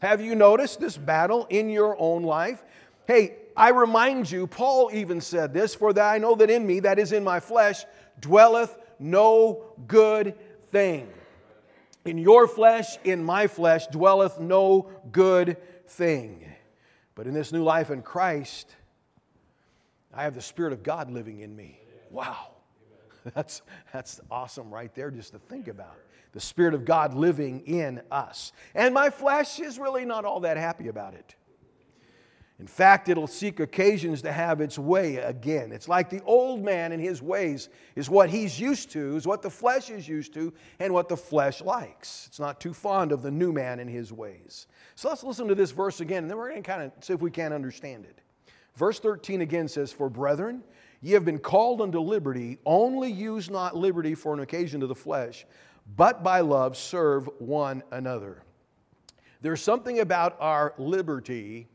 Have 0.00 0.20
you 0.20 0.34
noticed 0.34 0.80
this 0.80 0.96
battle 0.96 1.46
in 1.50 1.68
your 1.68 1.96
own 1.98 2.22
life? 2.22 2.64
Hey, 3.06 3.36
I 3.56 3.70
remind 3.70 4.30
you, 4.30 4.46
Paul 4.46 4.90
even 4.92 5.20
said 5.20 5.52
this, 5.52 5.74
for 5.74 5.92
that 5.92 6.08
I 6.08 6.18
know 6.18 6.36
that 6.36 6.50
in 6.50 6.66
me, 6.66 6.80
that 6.80 6.98
is 6.98 7.12
in 7.12 7.24
my 7.24 7.40
flesh, 7.40 7.84
dwelleth 8.20 8.76
no 8.98 9.74
good 9.88 10.34
thing. 10.70 11.08
In 12.04 12.18
your 12.18 12.46
flesh, 12.46 12.96
in 13.04 13.22
my 13.22 13.46
flesh, 13.48 13.86
dwelleth 13.88 14.38
no 14.38 14.88
good 15.10 15.56
thing. 15.86 16.46
But 17.14 17.26
in 17.26 17.34
this 17.34 17.52
new 17.52 17.62
life 17.62 17.90
in 17.90 18.02
Christ, 18.02 18.74
I 20.12 20.24
have 20.24 20.34
the 20.34 20.42
Spirit 20.42 20.72
of 20.72 20.82
God 20.82 21.10
living 21.10 21.40
in 21.40 21.54
me. 21.56 21.80
Wow. 22.10 22.48
That's, 23.34 23.62
that's 23.92 24.20
awesome 24.32 24.74
right 24.74 24.92
there 24.96 25.08
just 25.08 25.32
to 25.32 25.38
think 25.38 25.68
about. 25.68 25.94
The 26.32 26.40
Spirit 26.40 26.74
of 26.74 26.84
God 26.84 27.14
living 27.14 27.60
in 27.66 28.02
us. 28.10 28.50
And 28.74 28.92
my 28.92 29.10
flesh 29.10 29.60
is 29.60 29.78
really 29.78 30.04
not 30.04 30.24
all 30.24 30.40
that 30.40 30.56
happy 30.56 30.88
about 30.88 31.14
it. 31.14 31.36
In 32.58 32.66
fact, 32.66 33.08
it'll 33.08 33.26
seek 33.26 33.60
occasions 33.60 34.22
to 34.22 34.32
have 34.32 34.60
its 34.60 34.78
way 34.78 35.16
again. 35.16 35.72
It's 35.72 35.88
like 35.88 36.10
the 36.10 36.22
old 36.22 36.64
man 36.64 36.92
and 36.92 37.02
his 37.02 37.20
ways 37.20 37.68
is 37.96 38.08
what 38.08 38.30
he's 38.30 38.58
used 38.58 38.90
to, 38.92 39.16
is 39.16 39.26
what 39.26 39.42
the 39.42 39.50
flesh 39.50 39.90
is 39.90 40.06
used 40.06 40.32
to, 40.34 40.52
and 40.78 40.92
what 40.92 41.08
the 41.08 41.16
flesh 41.16 41.60
likes. 41.60 42.26
It's 42.28 42.40
not 42.40 42.60
too 42.60 42.72
fond 42.72 43.10
of 43.12 43.22
the 43.22 43.30
new 43.30 43.52
man 43.52 43.80
and 43.80 43.90
his 43.90 44.12
ways. 44.12 44.68
So 44.94 45.08
let's 45.08 45.24
listen 45.24 45.48
to 45.48 45.54
this 45.54 45.70
verse 45.70 46.00
again, 46.00 46.24
and 46.24 46.30
then 46.30 46.38
we're 46.38 46.50
going 46.50 46.62
to 46.62 46.68
kind 46.68 46.82
of 46.82 46.92
see 47.04 47.12
if 47.12 47.20
we 47.20 47.30
can 47.30 47.52
understand 47.52 48.04
it. 48.04 48.21
Verse 48.76 48.98
13 48.98 49.40
again 49.40 49.68
says, 49.68 49.92
For 49.92 50.08
brethren, 50.08 50.62
ye 51.00 51.12
have 51.12 51.24
been 51.24 51.38
called 51.38 51.80
unto 51.80 52.00
liberty, 52.00 52.58
only 52.64 53.10
use 53.10 53.50
not 53.50 53.76
liberty 53.76 54.14
for 54.14 54.32
an 54.32 54.40
occasion 54.40 54.80
to 54.80 54.86
the 54.86 54.94
flesh, 54.94 55.46
but 55.96 56.22
by 56.22 56.40
love 56.40 56.76
serve 56.76 57.28
one 57.38 57.82
another. 57.90 58.42
There's 59.40 59.60
something 59.60 60.00
about 60.00 60.36
our 60.40 60.74
liberty 60.78 61.68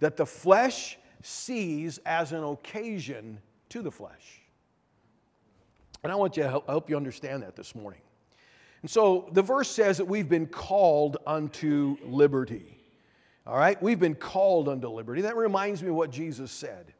that 0.00 0.16
the 0.16 0.26
flesh 0.26 0.98
sees 1.22 1.98
as 2.06 2.32
an 2.32 2.42
occasion 2.42 3.38
to 3.68 3.82
the 3.82 3.90
flesh. 3.90 4.40
And 6.02 6.10
I 6.10 6.16
want 6.16 6.36
you 6.36 6.42
to 6.42 6.48
help, 6.48 6.66
help 6.68 6.90
you 6.90 6.96
understand 6.96 7.42
that 7.42 7.54
this 7.54 7.74
morning. 7.74 8.00
And 8.80 8.90
so 8.90 9.28
the 9.32 9.42
verse 9.42 9.70
says 9.70 9.98
that 9.98 10.04
we've 10.04 10.28
been 10.28 10.46
called 10.46 11.18
unto 11.26 11.96
liberty. 12.02 12.81
All 13.46 13.56
right? 13.56 13.80
We've 13.82 13.98
been 13.98 14.14
called 14.14 14.68
unto 14.68 14.88
liberty. 14.88 15.22
That 15.22 15.36
reminds 15.36 15.82
me 15.82 15.88
of 15.88 15.96
what 15.96 16.10
Jesus 16.10 16.52
said. 16.52 16.92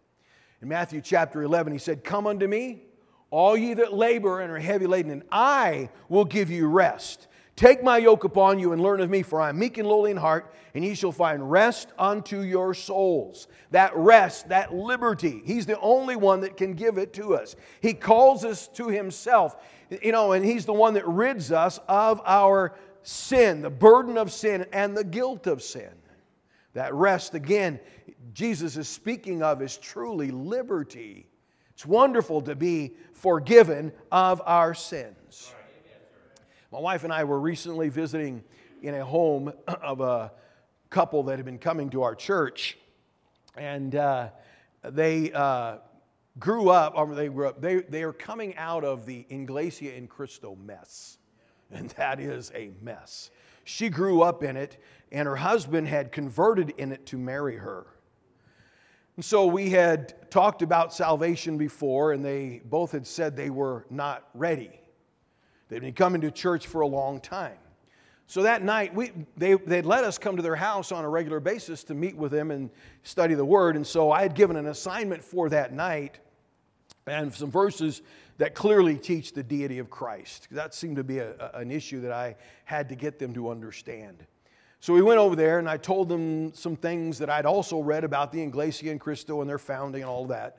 In 0.60 0.68
Matthew 0.68 1.00
chapter 1.00 1.42
11, 1.42 1.72
he 1.72 1.78
said, 1.78 2.04
Come 2.04 2.26
unto 2.26 2.46
me, 2.46 2.82
all 3.30 3.56
ye 3.56 3.74
that 3.74 3.92
labor 3.92 4.40
and 4.40 4.52
are 4.52 4.58
heavy 4.58 4.86
laden, 4.86 5.10
and 5.10 5.22
I 5.30 5.90
will 6.08 6.24
give 6.24 6.50
you 6.50 6.68
rest. 6.68 7.28
Take 7.54 7.82
my 7.82 7.98
yoke 7.98 8.24
upon 8.24 8.58
you 8.58 8.72
and 8.72 8.82
learn 8.82 9.00
of 9.00 9.10
me, 9.10 9.22
for 9.22 9.40
I 9.40 9.50
am 9.50 9.58
meek 9.58 9.76
and 9.78 9.86
lowly 9.86 10.10
in 10.10 10.16
heart, 10.16 10.54
and 10.74 10.84
ye 10.84 10.94
shall 10.94 11.12
find 11.12 11.50
rest 11.50 11.92
unto 11.98 12.40
your 12.40 12.74
souls. 12.74 13.46
That 13.70 13.94
rest, 13.94 14.48
that 14.48 14.74
liberty, 14.74 15.42
He's 15.44 15.66
the 15.66 15.78
only 15.80 16.16
one 16.16 16.40
that 16.40 16.56
can 16.56 16.74
give 16.74 16.96
it 16.96 17.12
to 17.14 17.34
us. 17.34 17.54
He 17.80 17.92
calls 17.92 18.44
us 18.44 18.68
to 18.68 18.88
Himself, 18.88 19.56
you 20.02 20.12
know, 20.12 20.32
and 20.32 20.44
He's 20.44 20.64
the 20.64 20.72
one 20.72 20.94
that 20.94 21.06
rids 21.06 21.52
us 21.52 21.78
of 21.88 22.22
our 22.24 22.74
sin, 23.02 23.62
the 23.62 23.70
burden 23.70 24.16
of 24.16 24.32
sin, 24.32 24.66
and 24.72 24.96
the 24.96 25.04
guilt 25.04 25.46
of 25.46 25.62
sin. 25.62 25.90
That 26.74 26.94
rest, 26.94 27.34
again, 27.34 27.80
Jesus 28.32 28.76
is 28.76 28.88
speaking 28.88 29.42
of 29.42 29.60
is 29.60 29.76
truly 29.76 30.30
liberty. 30.30 31.28
It's 31.70 31.84
wonderful 31.84 32.40
to 32.42 32.54
be 32.54 32.92
forgiven 33.12 33.92
of 34.10 34.40
our 34.46 34.74
sins. 34.74 35.52
My 36.70 36.80
wife 36.80 37.04
and 37.04 37.12
I 37.12 37.24
were 37.24 37.38
recently 37.38 37.90
visiting 37.90 38.42
in 38.82 38.94
a 38.94 39.04
home 39.04 39.52
of 39.68 40.00
a 40.00 40.32
couple 40.88 41.22
that 41.24 41.38
had 41.38 41.44
been 41.44 41.58
coming 41.58 41.90
to 41.90 42.02
our 42.02 42.14
church, 42.14 42.78
and 43.56 43.94
uh, 43.94 44.28
they 44.82 45.32
uh, 45.32 45.78
grew 46.38 46.70
up, 46.70 46.94
or 46.96 47.14
they 47.14 47.28
grew 47.28 47.48
up, 47.48 47.60
they, 47.60 47.76
they 47.76 48.02
are 48.02 48.12
coming 48.12 48.56
out 48.56 48.84
of 48.84 49.04
the 49.04 49.26
Iglesia 49.28 49.94
in 49.94 50.06
Cristo 50.06 50.56
mess, 50.64 51.18
and 51.70 51.90
that 51.90 52.20
is 52.20 52.50
a 52.54 52.70
mess. 52.80 53.30
She 53.64 53.88
grew 53.88 54.22
up 54.22 54.42
in 54.42 54.56
it, 54.56 54.82
and 55.12 55.28
her 55.28 55.36
husband 55.36 55.86
had 55.86 56.10
converted 56.10 56.70
in 56.78 56.90
it 56.90 57.06
to 57.06 57.18
marry 57.18 57.56
her. 57.56 57.86
And 59.16 59.24
so 59.24 59.46
we 59.46 59.68
had 59.68 60.30
talked 60.30 60.62
about 60.62 60.94
salvation 60.94 61.58
before, 61.58 62.12
and 62.12 62.24
they 62.24 62.62
both 62.64 62.92
had 62.92 63.06
said 63.06 63.36
they 63.36 63.50
were 63.50 63.84
not 63.90 64.26
ready. 64.32 64.70
They'd 65.68 65.82
been 65.82 65.92
coming 65.92 66.22
to 66.22 66.30
church 66.30 66.66
for 66.66 66.80
a 66.80 66.86
long 66.86 67.20
time. 67.20 67.58
So 68.26 68.42
that 68.44 68.62
night, 68.62 68.94
we, 68.94 69.12
they, 69.36 69.54
they'd 69.54 69.84
let 69.84 70.04
us 70.04 70.16
come 70.16 70.36
to 70.36 70.42
their 70.42 70.56
house 70.56 70.90
on 70.90 71.04
a 71.04 71.08
regular 71.08 71.40
basis 71.40 71.84
to 71.84 71.94
meet 71.94 72.16
with 72.16 72.32
them 72.32 72.50
and 72.50 72.70
study 73.02 73.34
the 73.34 73.44
Word. 73.44 73.76
And 73.76 73.86
so 73.86 74.10
I 74.10 74.22
had 74.22 74.34
given 74.34 74.56
an 74.56 74.68
assignment 74.68 75.22
for 75.22 75.50
that 75.50 75.74
night 75.74 76.18
and 77.06 77.34
some 77.34 77.50
verses 77.50 78.00
that 78.38 78.54
clearly 78.54 78.96
teach 78.96 79.34
the 79.34 79.42
deity 79.42 79.78
of 79.78 79.90
Christ. 79.90 80.48
That 80.52 80.74
seemed 80.74 80.96
to 80.96 81.04
be 81.04 81.18
a, 81.18 81.50
an 81.52 81.70
issue 81.70 82.00
that 82.00 82.12
I 82.12 82.36
had 82.64 82.88
to 82.88 82.94
get 82.94 83.18
them 83.18 83.34
to 83.34 83.50
understand. 83.50 84.26
So 84.82 84.92
we 84.92 85.00
went 85.00 85.20
over 85.20 85.36
there 85.36 85.60
and 85.60 85.68
I 85.68 85.76
told 85.76 86.08
them 86.08 86.52
some 86.54 86.74
things 86.74 87.16
that 87.20 87.30
I'd 87.30 87.46
also 87.46 87.78
read 87.78 88.02
about 88.02 88.32
the 88.32 88.42
Iglesia 88.42 88.90
and 88.90 89.00
Cristo 89.00 89.40
and 89.40 89.48
their 89.48 89.60
founding 89.60 90.02
and 90.02 90.10
all 90.10 90.26
that. 90.26 90.58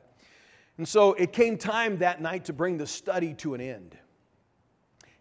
And 0.77 0.87
so 0.87 1.11
it 1.15 1.33
came 1.33 1.57
time 1.57 1.97
that 1.97 2.21
night 2.21 2.45
to 2.45 2.53
bring 2.53 2.77
the 2.77 2.87
study 2.87 3.33
to 3.33 3.53
an 3.53 3.59
end. 3.59 3.97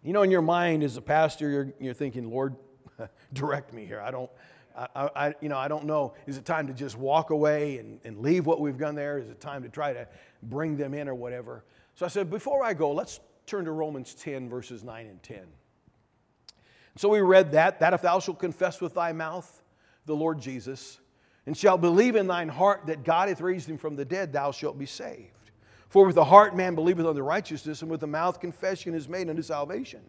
You 0.03 0.13
know, 0.13 0.21
in 0.21 0.31
your 0.31 0.41
mind 0.41 0.83
as 0.83 0.95
a 0.95 1.01
pastor, 1.01 1.49
you're, 1.49 1.73
you're 1.81 1.93
thinking, 1.93 2.31
Lord, 2.31 2.55
direct 3.33 3.73
me 3.73 3.85
here. 3.85 3.99
I 3.99 4.09
don't, 4.09 4.31
I, 4.73 5.09
I, 5.13 5.35
you 5.41 5.49
know, 5.49 5.57
I 5.57 5.67
don't 5.67 5.83
know. 5.83 6.13
Is 6.25 6.37
it 6.37 6.45
time 6.45 6.65
to 6.67 6.73
just 6.73 6.97
walk 6.97 7.31
away 7.31 7.79
and, 7.79 7.99
and 8.05 8.19
leave 8.19 8.45
what 8.45 8.61
we've 8.61 8.77
done 8.77 8.95
there? 8.95 9.17
Is 9.17 9.27
it 9.27 9.41
time 9.41 9.63
to 9.63 9.69
try 9.69 9.91
to 9.91 10.07
bring 10.43 10.77
them 10.77 10.93
in 10.93 11.09
or 11.09 11.13
whatever? 11.13 11.65
So 11.95 12.05
I 12.05 12.09
said, 12.09 12.29
before 12.31 12.63
I 12.63 12.73
go, 12.73 12.93
let's 12.93 13.19
turn 13.47 13.65
to 13.65 13.71
Romans 13.71 14.15
10, 14.15 14.47
verses 14.47 14.81
9 14.81 15.07
and 15.07 15.21
10. 15.21 15.39
So 16.95 17.09
we 17.09 17.21
read 17.21 17.51
that, 17.53 17.79
that 17.79 17.93
if 17.93 18.01
thou 18.01 18.19
shalt 18.19 18.39
confess 18.39 18.79
with 18.79 18.93
thy 18.93 19.11
mouth 19.13 19.63
the 20.05 20.15
Lord 20.15 20.39
Jesus, 20.39 20.99
and 21.45 21.57
shalt 21.57 21.81
believe 21.81 22.15
in 22.15 22.27
thine 22.27 22.49
heart 22.49 22.83
that 22.87 23.03
God 23.03 23.29
hath 23.29 23.41
raised 23.41 23.69
him 23.69 23.77
from 23.77 23.95
the 23.95 24.05
dead, 24.05 24.31
thou 24.31 24.51
shalt 24.51 24.77
be 24.77 24.85
saved. 24.85 25.51
For 25.89 26.05
with 26.05 26.15
the 26.15 26.23
heart 26.23 26.55
man 26.55 26.75
believeth 26.75 27.05
unto 27.05 27.21
righteousness, 27.21 27.81
and 27.81 27.91
with 27.91 27.99
the 27.99 28.07
mouth 28.07 28.39
confession 28.39 28.93
is 28.93 29.09
made 29.09 29.29
unto 29.29 29.41
salvation. 29.41 30.01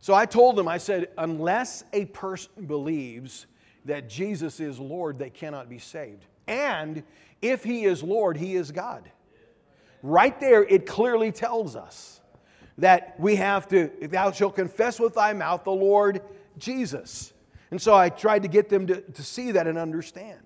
So 0.00 0.14
I 0.14 0.26
told 0.26 0.56
them, 0.56 0.68
I 0.68 0.78
said, 0.78 1.08
unless 1.16 1.84
a 1.92 2.04
person 2.06 2.66
believes 2.66 3.46
that 3.86 4.08
Jesus 4.08 4.60
is 4.60 4.78
Lord, 4.78 5.18
they 5.18 5.30
cannot 5.30 5.68
be 5.68 5.78
saved. 5.78 6.26
And 6.46 7.02
if 7.40 7.64
he 7.64 7.84
is 7.84 8.02
Lord, 8.02 8.36
he 8.36 8.54
is 8.54 8.70
God. 8.70 9.10
Right 10.02 10.38
there, 10.38 10.62
it 10.64 10.86
clearly 10.86 11.32
tells 11.32 11.74
us 11.74 12.20
that 12.78 13.18
we 13.18 13.36
have 13.36 13.68
to, 13.68 13.90
thou 14.02 14.32
shalt 14.32 14.56
confess 14.56 14.98
with 14.98 15.14
thy 15.14 15.32
mouth 15.32 15.64
the 15.64 15.70
Lord 15.70 16.22
Jesus. 16.58 17.32
And 17.70 17.80
so 17.80 17.94
I 17.94 18.08
tried 18.08 18.42
to 18.42 18.48
get 18.48 18.68
them 18.68 18.86
to, 18.88 19.00
to 19.00 19.22
see 19.22 19.52
that 19.52 19.66
and 19.66 19.78
understand. 19.78 20.40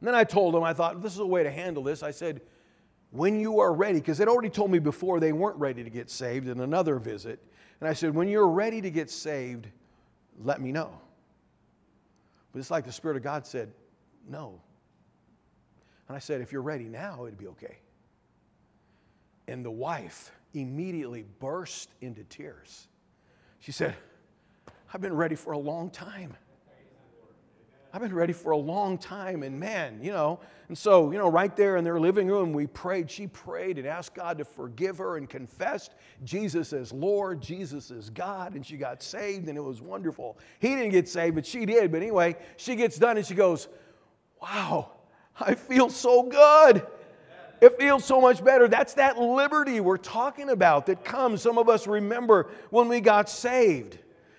And 0.00 0.08
then 0.08 0.14
I 0.14 0.24
told 0.24 0.54
them, 0.54 0.62
I 0.62 0.72
thought, 0.72 1.02
this 1.02 1.12
is 1.12 1.20
a 1.20 1.26
way 1.26 1.42
to 1.42 1.50
handle 1.50 1.82
this. 1.82 2.02
I 2.02 2.10
said, 2.10 2.40
when 3.10 3.38
you 3.38 3.60
are 3.60 3.72
ready, 3.72 3.98
because 3.98 4.18
they'd 4.18 4.28
already 4.28 4.50
told 4.50 4.70
me 4.70 4.78
before 4.78 5.20
they 5.20 5.32
weren't 5.32 5.58
ready 5.58 5.84
to 5.84 5.90
get 5.90 6.10
saved 6.10 6.48
in 6.48 6.60
another 6.60 6.98
visit. 6.98 7.40
And 7.80 7.88
I 7.88 7.92
said, 7.92 8.14
when 8.14 8.28
you're 8.28 8.48
ready 8.48 8.80
to 8.80 8.90
get 8.90 9.10
saved, 9.10 9.68
let 10.42 10.60
me 10.60 10.72
know. 10.72 10.98
But 12.52 12.60
it's 12.60 12.70
like 12.70 12.84
the 12.84 12.92
Spirit 12.92 13.16
of 13.16 13.22
God 13.22 13.46
said, 13.46 13.70
no. 14.28 14.60
And 16.08 16.16
I 16.16 16.20
said, 16.20 16.40
if 16.40 16.52
you're 16.52 16.62
ready 16.62 16.84
now, 16.84 17.24
it'd 17.26 17.38
be 17.38 17.48
okay. 17.48 17.78
And 19.46 19.64
the 19.64 19.70
wife 19.70 20.32
immediately 20.54 21.24
burst 21.40 21.90
into 22.00 22.24
tears. 22.24 22.88
She 23.60 23.72
said, 23.72 23.94
I've 24.92 25.00
been 25.00 25.14
ready 25.14 25.34
for 25.34 25.52
a 25.52 25.58
long 25.58 25.90
time. 25.90 26.36
I've 27.94 28.00
been 28.00 28.14
ready 28.14 28.32
for 28.32 28.52
a 28.52 28.56
long 28.56 28.96
time, 28.96 29.42
and 29.42 29.60
man, 29.60 30.00
you 30.02 30.12
know. 30.12 30.40
And 30.68 30.78
so, 30.78 31.12
you 31.12 31.18
know, 31.18 31.28
right 31.30 31.54
there 31.54 31.76
in 31.76 31.84
their 31.84 32.00
living 32.00 32.26
room, 32.26 32.54
we 32.54 32.66
prayed. 32.66 33.10
She 33.10 33.26
prayed 33.26 33.76
and 33.76 33.86
asked 33.86 34.14
God 34.14 34.38
to 34.38 34.46
forgive 34.46 34.96
her 34.96 35.18
and 35.18 35.28
confessed 35.28 35.92
Jesus 36.24 36.72
as 36.72 36.90
Lord, 36.90 37.42
Jesus 37.42 37.90
as 37.90 38.08
God, 38.08 38.54
and 38.54 38.64
she 38.64 38.78
got 38.78 39.02
saved, 39.02 39.48
and 39.48 39.58
it 39.58 39.62
was 39.62 39.82
wonderful. 39.82 40.38
He 40.58 40.68
didn't 40.68 40.90
get 40.90 41.06
saved, 41.06 41.34
but 41.34 41.44
she 41.44 41.66
did. 41.66 41.92
But 41.92 42.00
anyway, 42.00 42.36
she 42.56 42.76
gets 42.76 42.98
done 42.98 43.18
and 43.18 43.26
she 43.26 43.34
goes, 43.34 43.68
Wow, 44.40 44.92
I 45.38 45.54
feel 45.54 45.90
so 45.90 46.22
good. 46.22 46.86
It 47.62 47.78
feels 47.78 48.04
so 48.04 48.20
much 48.20 48.44
better. 48.44 48.66
That's 48.66 48.94
that 48.94 49.18
liberty 49.18 49.78
we're 49.78 49.96
talking 49.96 50.50
about 50.50 50.86
that 50.86 51.04
comes. 51.04 51.42
Some 51.42 51.58
of 51.58 51.68
us 51.68 51.86
remember 51.86 52.50
when 52.70 52.88
we 52.88 53.00
got 53.00 53.30
saved 53.30 53.98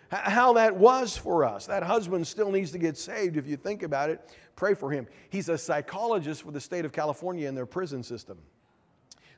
how 0.10 0.52
that 0.54 0.76
was 0.76 1.16
for 1.16 1.46
us. 1.46 1.66
That 1.66 1.84
husband 1.84 2.28
still 2.28 2.52
needs 2.52 2.72
to 2.72 2.78
get 2.78 2.98
saved 2.98 3.38
if 3.38 3.48
you 3.48 3.56
think 3.56 3.82
about 3.82 4.10
it. 4.10 4.30
Pray 4.58 4.74
for 4.74 4.92
him. 4.92 5.08
He's 5.30 5.48
a 5.48 5.58
psychologist 5.58 6.44
for 6.44 6.52
the 6.52 6.60
state 6.60 6.84
of 6.84 6.92
California 6.92 7.48
in 7.48 7.56
their 7.56 7.66
prison 7.66 8.04
system. 8.04 8.38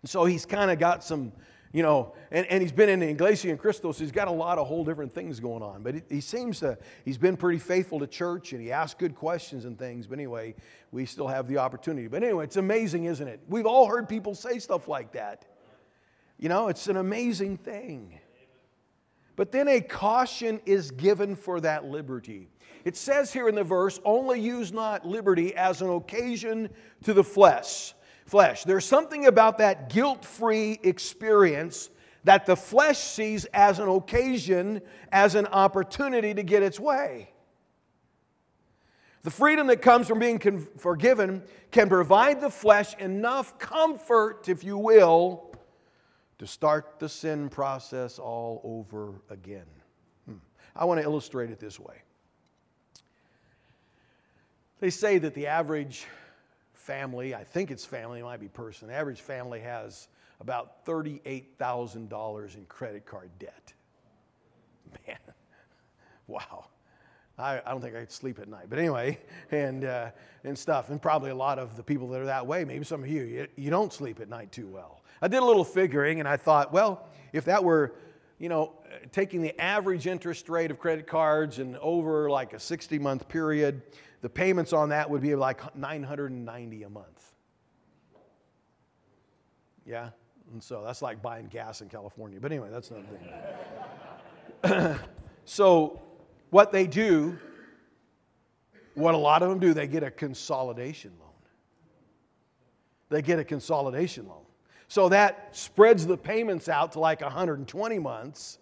And 0.01 0.09
so 0.09 0.25
he's 0.25 0.47
kind 0.47 0.71
of 0.71 0.79
got 0.79 1.03
some, 1.03 1.31
you 1.75 1.83
know, 1.83 2.13
and, 2.31 2.45
and 2.45 2.61
he's 2.61 2.71
been 2.71 2.87
in 2.87 3.01
the 3.01 3.09
Iglesia 3.09 3.51
in 3.51 3.57
Christos. 3.57 3.99
He's 3.99 4.13
got 4.13 4.29
a 4.29 4.31
lot 4.31 4.57
of 4.57 4.65
whole 4.65 4.85
different 4.85 5.13
things 5.13 5.41
going 5.41 5.61
on. 5.61 5.83
But 5.83 5.95
he 6.09 6.21
seems 6.21 6.61
to, 6.61 6.77
he's 7.03 7.17
been 7.17 7.35
pretty 7.35 7.59
faithful 7.59 7.99
to 7.99 8.07
church 8.07 8.53
and 8.53 8.61
he 8.61 8.71
asks 8.71 8.97
good 8.97 9.13
questions 9.13 9.65
and 9.65 9.77
things. 9.77 10.07
But 10.07 10.17
anyway, 10.17 10.55
we 10.93 11.05
still 11.05 11.27
have 11.27 11.49
the 11.49 11.57
opportunity. 11.57 12.07
But 12.07 12.23
anyway, 12.23 12.45
it's 12.45 12.55
amazing, 12.55 13.05
isn't 13.05 13.27
it? 13.27 13.41
We've 13.49 13.65
all 13.65 13.87
heard 13.87 14.07
people 14.07 14.35
say 14.35 14.57
stuff 14.59 14.87
like 14.87 15.11
that. 15.11 15.47
You 16.39 16.47
know, 16.47 16.69
it's 16.69 16.87
an 16.87 16.95
amazing 16.95 17.57
thing. 17.57 18.19
But 19.35 19.51
then 19.51 19.67
a 19.67 19.81
caution 19.81 20.61
is 20.65 20.91
given 20.91 21.35
for 21.35 21.59
that 21.59 21.83
liberty. 21.83 22.47
It 22.85 22.95
says 22.95 23.33
here 23.33 23.49
in 23.49 23.55
the 23.55 23.65
verse, 23.65 23.99
only 24.05 24.39
use 24.39 24.71
not 24.71 25.05
liberty 25.05 25.53
as 25.57 25.81
an 25.81 25.89
occasion 25.89 26.69
to 27.03 27.13
the 27.13 27.23
flesh. 27.23 27.93
Flesh. 28.25 28.63
There's 28.63 28.85
something 28.85 29.27
about 29.27 29.59
that 29.59 29.89
guilt-free 29.89 30.79
experience 30.83 31.89
that 32.23 32.47
the 32.47 32.55
flesh 32.55 32.97
sees 32.97 33.45
as 33.45 33.77
an 33.77 33.87
occasion, 33.87 34.81
as 35.11 35.35
an 35.35 35.45
opportunity 35.47 36.33
to 36.33 36.41
get 36.41 36.63
its 36.63 36.79
way. 36.79 37.29
The 39.21 39.31
freedom 39.31 39.67
that 39.67 39.81
comes 39.81 40.07
from 40.07 40.19
being 40.19 40.39
forgiven 40.77 41.43
can 41.71 41.87
provide 41.87 42.41
the 42.41 42.49
flesh 42.49 42.95
enough 42.97 43.57
comfort, 43.59 44.49
if 44.49 44.63
you 44.63 44.77
will, 44.77 45.51
to 46.39 46.47
start 46.47 46.99
the 46.99 47.09
sin 47.09 47.49
process 47.49 48.19
all 48.19 48.61
over 48.63 49.21
again. 49.29 49.65
Hmm. 50.27 50.37
I 50.75 50.85
want 50.85 50.99
to 50.99 51.03
illustrate 51.03 51.51
it 51.51 51.59
this 51.59 51.79
way. 51.79 51.95
They 54.79 54.89
say 54.89 55.19
that 55.19 55.33
the 55.33 55.47
average 55.47 56.05
family, 56.85 57.33
I 57.33 57.43
think 57.43 57.71
it's 57.71 57.83
family, 57.83 58.19
it 58.19 58.23
might 58.23 58.39
be 58.39 58.47
person, 58.47 58.87
the 58.89 58.93
average 58.93 59.21
family 59.21 59.59
has 59.61 60.07
about 60.39 60.85
$38,000 60.85 62.55
in 62.55 62.65
credit 62.65 63.05
card 63.05 63.29
debt. 63.39 63.73
Man, 65.07 65.17
wow. 66.27 66.67
I, 67.37 67.61
I, 67.65 67.71
don't 67.71 67.81
think 67.81 67.95
I 67.95 68.01
could 68.01 68.11
sleep 68.11 68.39
at 68.39 68.47
night. 68.47 68.67
But 68.69 68.79
anyway, 68.79 69.19
and, 69.51 69.83
uh, 69.83 70.11
and 70.43 70.57
stuff. 70.57 70.89
And 70.89 71.01
probably 71.01 71.31
a 71.31 71.35
lot 71.35 71.57
of 71.57 71.75
the 71.75 71.83
people 71.83 72.07
that 72.09 72.21
are 72.21 72.25
that 72.25 72.45
way, 72.45 72.63
maybe 72.63 72.85
some 72.85 73.03
of 73.03 73.09
you, 73.09 73.23
you, 73.23 73.47
you 73.55 73.69
don't 73.69 73.91
sleep 73.91 74.19
at 74.19 74.29
night 74.29 74.51
too 74.51 74.67
well. 74.67 75.01
I 75.21 75.27
did 75.27 75.41
a 75.41 75.45
little 75.45 75.65
figuring 75.65 76.19
and 76.19 76.29
I 76.29 76.37
thought, 76.37 76.71
well, 76.71 77.07
if 77.33 77.45
that 77.45 77.63
were, 77.63 77.95
you 78.37 78.49
know, 78.49 78.73
taking 79.11 79.41
the 79.41 79.59
average 79.59 80.07
interest 80.07 80.49
rate 80.49 80.69
of 80.69 80.77
credit 80.77 81.07
cards 81.07 81.59
and 81.59 81.77
over 81.77 82.29
like 82.29 82.53
a 82.53 82.59
60 82.59 82.99
month 82.99 83.27
period, 83.27 83.81
the 84.21 84.29
payments 84.29 84.73
on 84.73 84.89
that 84.89 85.09
would 85.09 85.21
be 85.21 85.35
like 85.35 85.75
990 85.75 86.83
a 86.83 86.89
month. 86.89 87.33
Yeah? 89.85 90.09
And 90.51 90.63
so 90.63 90.83
that's 90.85 91.01
like 91.01 91.21
buying 91.21 91.47
gas 91.47 91.81
in 91.81 91.89
California. 91.89 92.39
But 92.39 92.51
anyway, 92.51 92.69
that's 92.71 92.91
another 92.91 93.07
thing. 94.63 94.99
so 95.45 96.01
what 96.49 96.71
they 96.71 96.87
do, 96.87 97.37
what 98.93 99.13
a 99.13 99.17
lot 99.17 99.41
of 99.43 99.49
them 99.49 99.59
do, 99.59 99.73
they 99.73 99.87
get 99.87 100.03
a 100.03 100.11
consolidation 100.11 101.11
loan. 101.19 101.29
They 103.09 103.21
get 103.21 103.39
a 103.39 103.43
consolidation 103.43 104.27
loan. 104.27 104.45
So 104.87 105.09
that 105.09 105.49
spreads 105.55 106.05
the 106.05 106.17
payments 106.17 106.69
out 106.69 106.91
to 106.93 106.99
like 106.99 107.21
120 107.21 107.99
months 107.99 108.59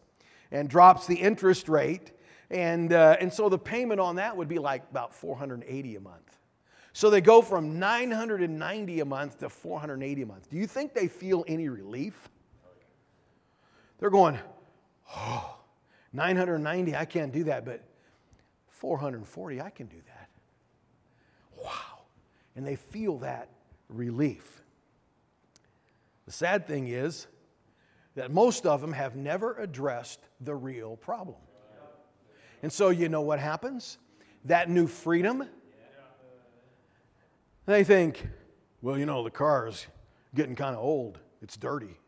and 0.51 0.69
drops 0.69 1.05
the 1.07 1.15
interest 1.15 1.67
rate. 1.67 2.11
And, 2.53 2.93
uh, 2.93 3.17
and 3.19 3.33
so 3.33 3.49
the 3.49 3.57
payment 3.57 3.99
on 3.99 4.17
that 4.17 4.37
would 4.37 4.47
be 4.47 4.59
like 4.59 4.83
about 4.91 5.11
480 5.11 5.95
a 5.95 5.99
month. 5.99 6.37
So 6.93 7.09
they 7.09 7.19
go 7.19 7.41
from 7.41 7.79
990 7.79 8.99
a 8.99 9.05
month 9.05 9.39
to 9.39 9.49
480 9.49 10.21
a 10.21 10.25
month. 10.27 10.51
Do 10.51 10.57
you 10.57 10.67
think 10.67 10.93
they 10.93 11.07
feel 11.07 11.43
any 11.47 11.67
relief? 11.67 12.29
They're 13.97 14.11
going, 14.11 14.37
oh, 15.15 15.57
990, 16.13 16.95
I 16.95 17.05
can't 17.05 17.33
do 17.33 17.45
that, 17.45 17.65
but 17.65 17.83
440, 18.69 19.59
I 19.59 19.71
can 19.71 19.87
do 19.87 19.97
that. 20.05 20.29
Wow. 21.57 22.03
And 22.55 22.67
they 22.67 22.75
feel 22.75 23.17
that 23.19 23.49
relief. 23.89 24.61
The 26.27 26.31
sad 26.31 26.67
thing 26.67 26.87
is 26.87 27.25
that 28.13 28.29
most 28.29 28.67
of 28.67 28.79
them 28.81 28.93
have 28.93 29.15
never 29.15 29.55
addressed 29.55 30.19
the 30.39 30.53
real 30.53 30.95
problem. 30.97 31.37
And 32.63 32.71
so, 32.71 32.89
you 32.89 33.09
know 33.09 33.21
what 33.21 33.39
happens? 33.39 33.97
That 34.45 34.69
new 34.69 34.87
freedom, 34.87 35.43
they 37.65 37.83
think, 37.83 38.25
well, 38.81 38.97
you 38.97 39.05
know, 39.05 39.21
the 39.21 39.29
car's 39.29 39.85
getting 40.33 40.55
kind 40.55 40.73
of 40.73 40.81
old, 40.81 41.19
it's 41.41 41.57
dirty. 41.57 41.99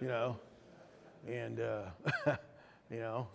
you 0.00 0.08
know, 0.08 0.36
and, 1.28 1.60
uh, 1.60 1.82
you 2.90 2.98
know, 2.98 3.28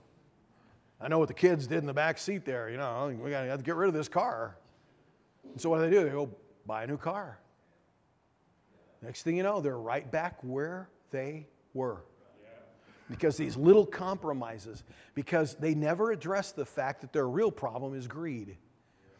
I 1.00 1.08
know 1.08 1.19
what 1.19 1.30
the 1.30 1.34
kids 1.34 1.67
did 1.67 1.78
in 1.78 1.86
the 1.86 1.93
back 1.93 2.17
seat 2.17 2.43
there, 2.43 2.69
you 2.69 2.78
know, 2.78 3.13
we 3.17 3.30
got 3.30 3.43
to 3.46 3.63
get 3.63 3.76
rid 3.76 3.88
of 3.88 3.93
this 3.93 4.10
car. 4.10 4.58
And 5.46 5.60
so 5.60 5.69
what 5.69 5.78
do 5.78 5.84
they 5.84 5.89
do? 5.89 6.04
They 6.04 6.10
go 6.10 6.30
buy 6.65 6.84
a 6.84 6.88
new 6.88 6.98
car. 6.98 7.39
Next 9.02 9.24
thing 9.24 9.38
you 9.38 9.43
know, 9.43 9.62
they're 9.62 9.80
right 9.80 10.10
back 10.10 10.38
where 10.41 10.89
they 11.12 11.48
were. 11.74 12.04
Because 13.10 13.38
these 13.38 13.58
little 13.58 13.86
compromises, 13.86 14.84
because 15.13 15.56
they 15.56 15.76
never 15.76 16.12
address 16.12 16.52
the 16.52 16.66
fact 16.66 17.02
that 17.02 17.13
their 17.13 17.28
real 17.28 17.52
problem 17.52 17.96
is 17.96 18.08
greed. 18.08 18.58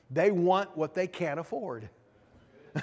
They 0.10 0.32
want 0.32 0.76
what 0.78 0.96
they 0.96 1.08
can't 1.08 1.40
afford. 1.40 1.90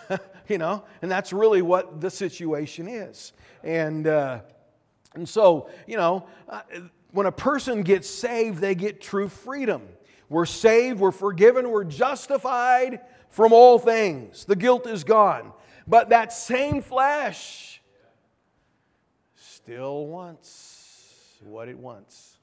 you 0.49 0.59
know, 0.59 0.85
and 1.03 1.11
that's 1.11 1.33
really 1.33 1.63
what 1.63 2.01
the 2.01 2.11
situation 2.11 2.87
is. 2.87 3.33
And, 3.65 4.07
uh, 4.07 4.41
and 5.15 5.29
so, 5.29 5.69
you 5.87 5.97
know, 5.97 6.27
uh, 6.49 6.63
when 7.13 7.27
a 7.27 7.33
person 7.33 7.83
gets 7.83 8.09
saved, 8.09 8.59
they 8.59 8.75
get 8.75 9.01
true 9.01 9.29
freedom. 9.29 9.83
We're 10.29 10.47
saved, 10.47 11.01
we're 11.01 11.11
forgiven, 11.11 11.71
we're 11.71 11.85
justified, 11.85 13.01
from 13.31 13.53
all 13.53 13.79
things. 13.79 14.45
The 14.45 14.57
guilt 14.57 14.87
is 14.87 15.05
gone. 15.05 15.53
But 15.87 16.11
that 16.11 16.33
same 16.33 16.83
flesh 16.83 17.81
still 19.35 20.07
wants 20.07 20.70
what 21.41 21.69
it 21.69 21.79
wants. 21.79 22.39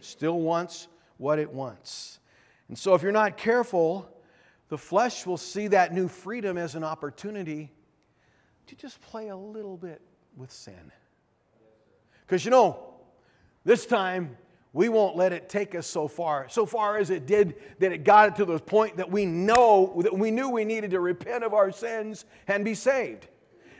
Still 0.00 0.40
wants 0.40 0.88
what 1.16 1.38
it 1.38 1.50
wants. 1.50 2.18
And 2.68 2.78
so, 2.78 2.94
if 2.94 3.02
you're 3.02 3.12
not 3.12 3.36
careful, 3.36 4.08
the 4.68 4.78
flesh 4.78 5.26
will 5.26 5.36
see 5.36 5.68
that 5.68 5.92
new 5.92 6.08
freedom 6.08 6.58
as 6.58 6.74
an 6.74 6.84
opportunity 6.84 7.70
to 8.66 8.74
just 8.76 9.00
play 9.00 9.28
a 9.28 9.36
little 9.36 9.76
bit 9.76 10.00
with 10.36 10.50
sin. 10.50 10.92
Because 12.26 12.44
you 12.44 12.50
know, 12.50 12.94
this 13.64 13.86
time 13.86 14.36
we 14.72 14.88
won't 14.88 15.16
let 15.16 15.32
it 15.32 15.48
take 15.48 15.74
us 15.74 15.86
so 15.86 16.08
far, 16.08 16.48
so 16.48 16.66
far 16.66 16.98
as 16.98 17.10
it 17.10 17.26
did 17.26 17.54
that 17.78 17.92
it 17.92 18.04
got 18.04 18.28
it 18.28 18.36
to 18.36 18.44
the 18.44 18.58
point 18.58 18.96
that 18.96 19.10
we 19.10 19.24
know 19.24 20.00
that 20.02 20.16
we 20.16 20.30
knew 20.30 20.50
we 20.50 20.64
needed 20.64 20.90
to 20.90 21.00
repent 21.00 21.44
of 21.44 21.54
our 21.54 21.70
sins 21.70 22.24
and 22.48 22.64
be 22.64 22.74
saved. 22.74 23.28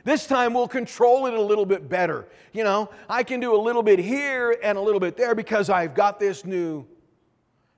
This 0.05 0.27
time 0.27 0.53
we'll 0.53 0.67
control 0.67 1.25
it 1.25 1.33
a 1.33 1.41
little 1.41 1.65
bit 1.65 1.89
better. 1.89 2.27
You 2.53 2.63
know, 2.63 2.91
I 3.09 3.23
can 3.23 3.39
do 3.39 3.55
a 3.55 3.57
little 3.59 3.81
bit 3.81 3.97
here 3.97 4.55
and 4.61 4.77
a 4.77 4.81
little 4.81 4.99
bit 4.99 5.17
there 5.17 5.33
because 5.33 5.67
I've 5.67 5.95
got 5.95 6.19
this 6.19 6.45
new 6.45 6.85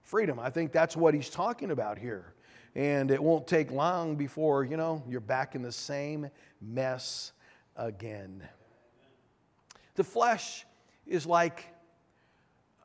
freedom. 0.01 0.37
I 0.37 0.49
think 0.49 0.73
that's 0.73 0.97
what 0.97 1.13
he's 1.13 1.29
talking 1.29 1.71
about 1.71 1.97
here. 1.97 2.33
And 2.75 3.11
it 3.11 3.23
won't 3.23 3.47
take 3.47 3.71
long 3.71 4.17
before, 4.17 4.65
you 4.65 4.75
know, 4.75 5.01
you're 5.07 5.21
back 5.21 5.55
in 5.55 5.61
the 5.61 5.71
same 5.71 6.29
mess 6.61 7.31
again. 7.77 8.43
The 9.95 10.03
flesh 10.03 10.65
is 11.05 11.25
like 11.25 11.65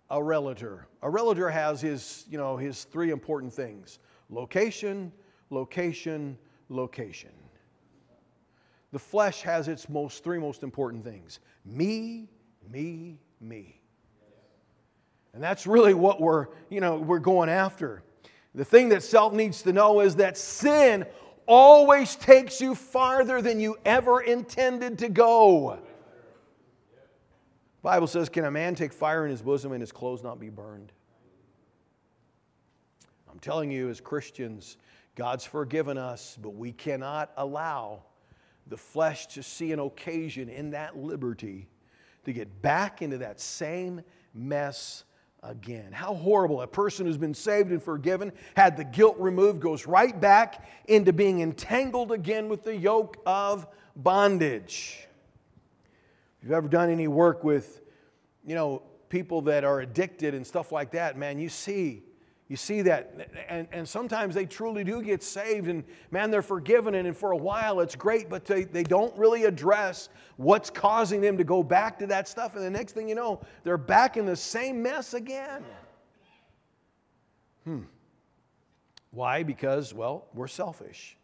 a 0.09 0.23
relator. 0.23 0.87
A 1.03 1.11
relator 1.11 1.51
has 1.51 1.81
his, 1.81 2.27
you 2.31 2.39
know, 2.39 2.57
his 2.57 2.85
three 2.85 3.11
important 3.11 3.53
things 3.53 3.99
location, 4.31 5.11
location, 5.51 6.39
location. 6.69 7.33
The 8.93 8.99
flesh 8.99 9.43
has 9.43 9.69
its 9.69 9.89
most 9.89 10.23
three 10.23 10.39
most 10.39 10.63
important 10.63 11.03
things 11.05 11.41
me, 11.65 12.29
me, 12.71 13.19
me. 13.41 13.81
And 15.35 15.43
that's 15.43 15.67
really 15.67 15.95
what 15.95 16.21
we're, 16.21 16.49
you 16.69 16.81
know, 16.81 16.99
we're 16.99 17.19
going 17.19 17.49
after. 17.49 18.03
The 18.55 18.65
thing 18.65 18.91
that 18.91 19.03
self 19.03 19.33
needs 19.33 19.63
to 19.63 19.73
know 19.73 20.01
is 20.01 20.17
that 20.17 20.37
sin 20.37 21.07
always 21.47 22.17
takes 22.17 22.61
you 22.61 22.75
farther 22.75 23.41
than 23.41 23.59
you 23.59 23.77
ever 23.85 24.21
intended 24.21 24.99
to 24.99 25.09
go. 25.09 25.79
Bible 27.81 28.07
says, 28.07 28.29
Can 28.29 28.45
a 28.45 28.51
man 28.51 28.75
take 28.75 28.93
fire 28.93 29.25
in 29.25 29.31
his 29.31 29.43
bosom 29.43 29.73
and 29.73 29.81
his 29.81 29.91
clothes 29.91 30.23
not 30.23 30.39
be 30.39 30.51
burned? 30.51 30.93
I'm 33.31 33.39
telling 33.39 33.71
you, 33.71 33.89
as 33.89 34.01
Christians, 34.01 34.77
God's 35.15 35.45
forgiven 35.47 35.97
us, 35.97 36.39
but 36.41 36.55
we 36.55 36.73
cannot 36.73 37.33
allow 37.39 38.03
the 38.67 38.77
flesh 38.77 39.27
to 39.29 39.43
see 39.43 39.73
an 39.73 39.79
occasion 39.79 40.49
in 40.49 40.71
that 40.71 40.97
liberty 40.97 41.69
to 42.25 42.33
get 42.33 42.63
back 42.63 43.03
into 43.03 43.19
that 43.19 43.41
same 43.41 44.03
mess 44.35 45.05
again. 45.43 45.91
How 45.93 46.15
horrible. 46.15 46.63
A 46.63 46.67
person 46.67 47.07
who's 47.07 47.19
been 47.19 47.35
saved 47.35 47.71
and 47.71 47.83
forgiven, 47.83 48.33
had 48.57 48.77
the 48.77 48.85
guilt 48.85 49.17
removed, 49.19 49.61
goes 49.61 49.87
right 49.87 50.19
back 50.19 50.69
into 50.87 51.13
being 51.13 51.41
entangled 51.41 52.13
again 52.13 52.49
with 52.49 52.63
the 52.63 52.77
yoke 52.77 53.17
of 53.27 53.67
bondage. 53.97 55.07
If 56.39 56.45
you've 56.45 56.53
ever 56.53 56.69
done 56.69 56.91
any 56.91 57.09
work 57.09 57.45
with, 57.45 57.81
you 58.45 58.55
know, 58.55 58.83
people 59.09 59.43
that 59.43 59.65
are 59.65 59.81
addicted 59.81 60.35
and 60.35 60.47
stuff 60.47 60.73
like 60.73 60.93
that, 60.93 61.19
man, 61.19 61.39
you 61.39 61.49
see 61.49 62.03
you 62.49 62.57
see 62.57 62.83
that. 62.83 63.31
And, 63.49 63.67
and 63.73 63.89
sometimes 63.89 64.35
they 64.35 64.45
truly 64.45 64.85
do 64.85 65.01
get 65.03 65.23
saved, 65.23 65.69
and 65.69 65.85
man, 66.11 66.31
they're 66.31 66.43
forgiven, 66.43 66.95
and 66.95 67.17
for 67.17 67.33
a 67.33 67.37
while 67.37 67.81
it's 67.81 67.97
great, 67.97 68.29
but 68.29 68.45
they, 68.45 68.65
they 68.65 68.83
don't 68.83 69.17
really 69.17 69.45
address 69.45 70.09
what's 70.37 70.69
causing 70.69 71.21
them 71.21 71.39
to 71.39 71.45
go 71.45 71.63
back 71.63 71.99
to 72.01 72.07
that 72.09 72.29
stuff. 72.29 72.55
And 72.55 72.65
the 72.65 72.71
next 72.71 72.93
thing 72.93 73.09
you 73.09 73.15
know, 73.15 73.41
they're 73.65 73.79
back 73.79 74.17
in 74.17 74.27
the 74.27 74.37
same 74.37 74.83
mess 74.83 75.15
again. 75.15 75.65
Hmm. 77.65 77.83
Why? 79.13 79.43
Because, 79.43 79.95
well, 79.95 80.27
we're 80.35 80.49
selfish. 80.49 81.17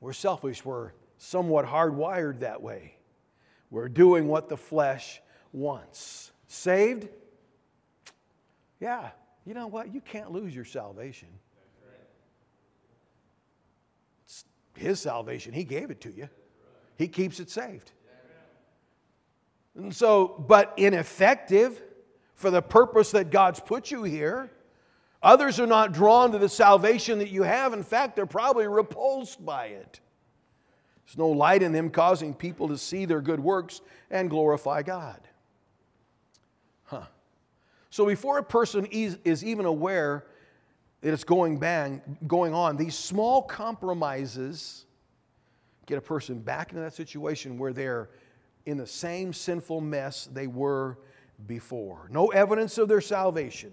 We're 0.00 0.12
selfish. 0.12 0.64
We're 0.64 0.92
somewhat 1.18 1.66
hardwired 1.66 2.40
that 2.40 2.60
way. 2.60 2.96
We're 3.70 3.88
doing 3.88 4.28
what 4.28 4.48
the 4.48 4.56
flesh 4.56 5.20
wants. 5.52 6.32
Saved? 6.46 7.08
Yeah, 8.80 9.10
you 9.44 9.54
know 9.54 9.66
what? 9.66 9.92
You 9.92 10.00
can't 10.00 10.30
lose 10.30 10.54
your 10.54 10.64
salvation. 10.64 11.28
It's 14.24 14.44
His 14.76 15.00
salvation. 15.00 15.52
He 15.52 15.64
gave 15.64 15.90
it 15.90 16.00
to 16.02 16.10
you, 16.10 16.28
He 16.96 17.08
keeps 17.08 17.40
it 17.40 17.50
saved. 17.50 17.92
And 19.74 19.94
so, 19.94 20.28
but 20.46 20.74
ineffective 20.76 21.82
for 22.34 22.50
the 22.50 22.60
purpose 22.60 23.12
that 23.12 23.30
God's 23.30 23.60
put 23.60 23.90
you 23.90 24.02
here. 24.02 24.50
Others 25.22 25.60
are 25.60 25.66
not 25.66 25.92
drawn 25.92 26.32
to 26.32 26.38
the 26.38 26.48
salvation 26.48 27.20
that 27.20 27.30
you 27.30 27.44
have. 27.44 27.72
In 27.72 27.82
fact, 27.82 28.16
they're 28.16 28.26
probably 28.26 28.66
repulsed 28.66 29.44
by 29.44 29.66
it. 29.66 30.00
There's 31.06 31.16
no 31.16 31.28
light 31.28 31.62
in 31.62 31.72
them 31.72 31.90
causing 31.90 32.34
people 32.34 32.68
to 32.68 32.76
see 32.76 33.04
their 33.04 33.20
good 33.20 33.40
works 33.40 33.80
and 34.10 34.28
glorify 34.28 34.82
God. 34.82 35.20
So 37.92 38.06
before 38.06 38.38
a 38.38 38.42
person 38.42 38.86
is 38.86 39.44
even 39.44 39.66
aware 39.66 40.24
that 41.02 41.12
it's 41.12 41.24
going 41.24 41.58
bang, 41.58 42.00
going 42.26 42.54
on, 42.54 42.78
these 42.78 42.94
small 42.94 43.42
compromises 43.42 44.86
get 45.84 45.98
a 45.98 46.00
person 46.00 46.38
back 46.38 46.70
into 46.70 46.80
that 46.80 46.94
situation 46.94 47.58
where 47.58 47.74
they're 47.74 48.08
in 48.64 48.78
the 48.78 48.86
same 48.86 49.34
sinful 49.34 49.82
mess 49.82 50.26
they 50.32 50.46
were 50.46 50.96
before. 51.46 52.08
No 52.10 52.28
evidence 52.28 52.78
of 52.78 52.88
their 52.88 53.02
salvation. 53.02 53.72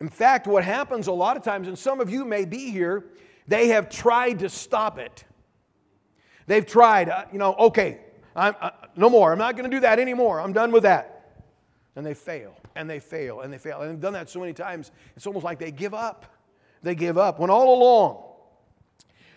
In 0.00 0.08
fact, 0.08 0.46
what 0.46 0.64
happens 0.64 1.06
a 1.06 1.12
lot 1.12 1.36
of 1.36 1.42
times, 1.42 1.68
and 1.68 1.78
some 1.78 2.00
of 2.00 2.08
you 2.08 2.24
may 2.24 2.46
be 2.46 2.70
here, 2.70 3.04
they 3.46 3.68
have 3.68 3.90
tried 3.90 4.38
to 4.38 4.48
stop 4.48 4.98
it. 4.98 5.24
They've 6.46 6.64
tried, 6.64 7.10
uh, 7.10 7.26
you 7.30 7.38
know, 7.38 7.52
okay, 7.54 8.00
I'm, 8.34 8.54
uh, 8.62 8.70
no 8.96 9.10
more. 9.10 9.30
I'm 9.30 9.38
not 9.38 9.58
going 9.58 9.70
to 9.70 9.76
do 9.76 9.80
that 9.80 9.98
anymore. 9.98 10.40
I'm 10.40 10.54
done 10.54 10.72
with 10.72 10.84
that 10.84 11.14
and 11.96 12.04
they 12.04 12.14
fail 12.14 12.56
and 12.74 12.88
they 12.88 13.00
fail 13.00 13.40
and 13.40 13.52
they 13.52 13.58
fail. 13.58 13.80
And 13.82 13.90
they've 13.90 14.00
done 14.00 14.12
that 14.14 14.28
so 14.28 14.40
many 14.40 14.52
times, 14.52 14.90
it's 15.16 15.26
almost 15.26 15.44
like 15.44 15.58
they 15.58 15.70
give 15.70 15.94
up. 15.94 16.26
They 16.82 16.94
give 16.94 17.16
up. 17.16 17.38
When 17.38 17.50
all 17.50 17.74
along, 17.78 18.24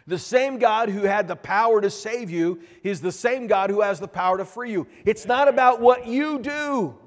the 0.08 0.18
same 0.18 0.58
God 0.58 0.90
who 0.90 1.04
had 1.04 1.28
the 1.28 1.36
power 1.36 1.82
to 1.82 1.90
save 1.90 2.30
you 2.30 2.62
is 2.82 3.02
the 3.02 3.12
same 3.12 3.48
God 3.48 3.70
who 3.70 3.82
has 3.82 4.00
the 4.00 4.08
power 4.08 4.38
to 4.38 4.46
free 4.46 4.72
you. 4.72 4.88
It's 5.06 5.26
not 5.26 5.50
about 5.50 5.82
what 5.82 6.08
you 6.08 6.40
do, 6.40 6.98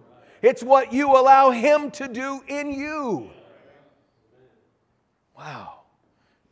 it's 0.42 0.62
what 0.62 0.92
you 0.92 1.16
allow 1.16 1.50
Him 1.50 1.90
to 1.92 2.08
do 2.08 2.42
in 2.46 2.70
you. 2.70 3.30
Wow. 5.36 5.74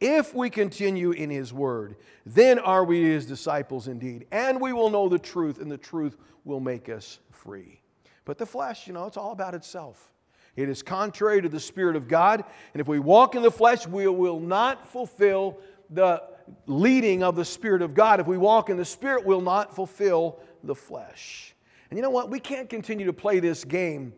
If 0.00 0.32
we 0.32 0.48
continue 0.48 1.10
in 1.10 1.28
His 1.28 1.52
Word, 1.52 1.96
then 2.24 2.58
are 2.58 2.84
we 2.84 3.02
His 3.02 3.26
disciples 3.26 3.88
indeed, 3.88 4.26
and 4.30 4.60
we 4.60 4.72
will 4.72 4.90
know 4.90 5.08
the 5.08 5.18
truth, 5.18 5.60
and 5.60 5.70
the 5.70 5.76
truth 5.76 6.16
will 6.44 6.60
make 6.60 6.88
us 6.88 7.18
free. 7.30 7.80
But 8.28 8.36
the 8.36 8.44
flesh, 8.44 8.86
you 8.86 8.92
know, 8.92 9.06
it's 9.06 9.16
all 9.16 9.32
about 9.32 9.54
itself. 9.54 10.12
It 10.54 10.68
is 10.68 10.82
contrary 10.82 11.40
to 11.40 11.48
the 11.48 11.58
Spirit 11.58 11.96
of 11.96 12.08
God. 12.08 12.44
And 12.74 12.80
if 12.82 12.86
we 12.86 12.98
walk 12.98 13.34
in 13.34 13.40
the 13.40 13.50
flesh, 13.50 13.86
we 13.86 14.06
will 14.06 14.38
not 14.38 14.86
fulfill 14.86 15.58
the 15.88 16.22
leading 16.66 17.22
of 17.22 17.36
the 17.36 17.44
Spirit 17.46 17.80
of 17.80 17.94
God. 17.94 18.20
If 18.20 18.26
we 18.26 18.36
walk 18.36 18.68
in 18.68 18.76
the 18.76 18.84
Spirit, 18.84 19.24
we'll 19.24 19.40
not 19.40 19.74
fulfill 19.74 20.40
the 20.62 20.74
flesh. 20.74 21.54
And 21.88 21.96
you 21.96 22.02
know 22.02 22.10
what? 22.10 22.28
We 22.28 22.38
can't 22.38 22.68
continue 22.68 23.06
to 23.06 23.14
play 23.14 23.40
this 23.40 23.64
game 23.64 24.12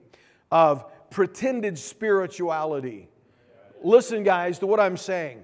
of 0.50 0.84
pretended 1.10 1.78
spirituality. 1.78 3.08
Listen, 3.84 4.24
guys, 4.24 4.58
to 4.58 4.66
what 4.66 4.80
I'm 4.80 4.96
saying. 4.96 5.40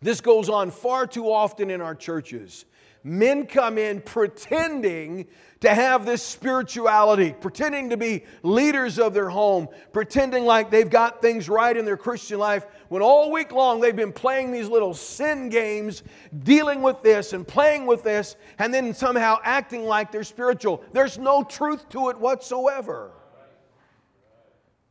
This 0.00 0.20
goes 0.20 0.48
on 0.48 0.70
far 0.70 1.04
too 1.04 1.28
often 1.32 1.68
in 1.68 1.80
our 1.80 1.96
churches. 1.96 2.64
Men 3.02 3.46
come 3.46 3.78
in 3.78 4.02
pretending 4.02 5.26
to 5.60 5.74
have 5.74 6.04
this 6.04 6.22
spirituality, 6.22 7.34
pretending 7.38 7.90
to 7.90 7.96
be 7.96 8.24
leaders 8.42 8.98
of 8.98 9.14
their 9.14 9.28
home, 9.28 9.68
pretending 9.92 10.44
like 10.44 10.70
they've 10.70 10.88
got 10.88 11.22
things 11.22 11.48
right 11.48 11.76
in 11.76 11.84
their 11.84 11.96
Christian 11.96 12.38
life, 12.38 12.66
when 12.88 13.02
all 13.02 13.30
week 13.30 13.52
long 13.52 13.80
they've 13.80 13.96
been 13.96 14.12
playing 14.12 14.52
these 14.52 14.68
little 14.68 14.94
sin 14.94 15.48
games, 15.48 16.02
dealing 16.44 16.82
with 16.82 17.02
this 17.02 17.32
and 17.32 17.46
playing 17.46 17.86
with 17.86 18.02
this, 18.02 18.36
and 18.58 18.72
then 18.72 18.92
somehow 18.92 19.38
acting 19.44 19.84
like 19.84 20.12
they're 20.12 20.24
spiritual. 20.24 20.82
There's 20.92 21.18
no 21.18 21.42
truth 21.42 21.88
to 21.90 22.10
it 22.10 22.18
whatsoever. 22.18 23.12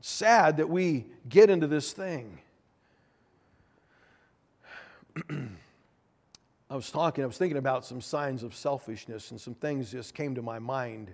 sad 0.02 0.58
that 0.58 0.70
we 0.70 1.06
get 1.28 1.50
into 1.50 1.68
this 1.68 1.92
thing. 1.92 2.40
I 6.70 6.76
was 6.76 6.92
talking, 6.92 7.24
I 7.24 7.28
was 7.28 7.38
thinking 7.38 7.58
about 7.58 7.84
some 7.84 8.00
signs 8.00 8.44
of 8.44 8.56
selfishness, 8.56 9.32
and 9.32 9.42
some 9.42 9.56
things 9.56 9.92
just 9.92 10.14
came 10.14 10.36
to 10.36 10.42
my 10.42 10.60
mind. 10.60 11.12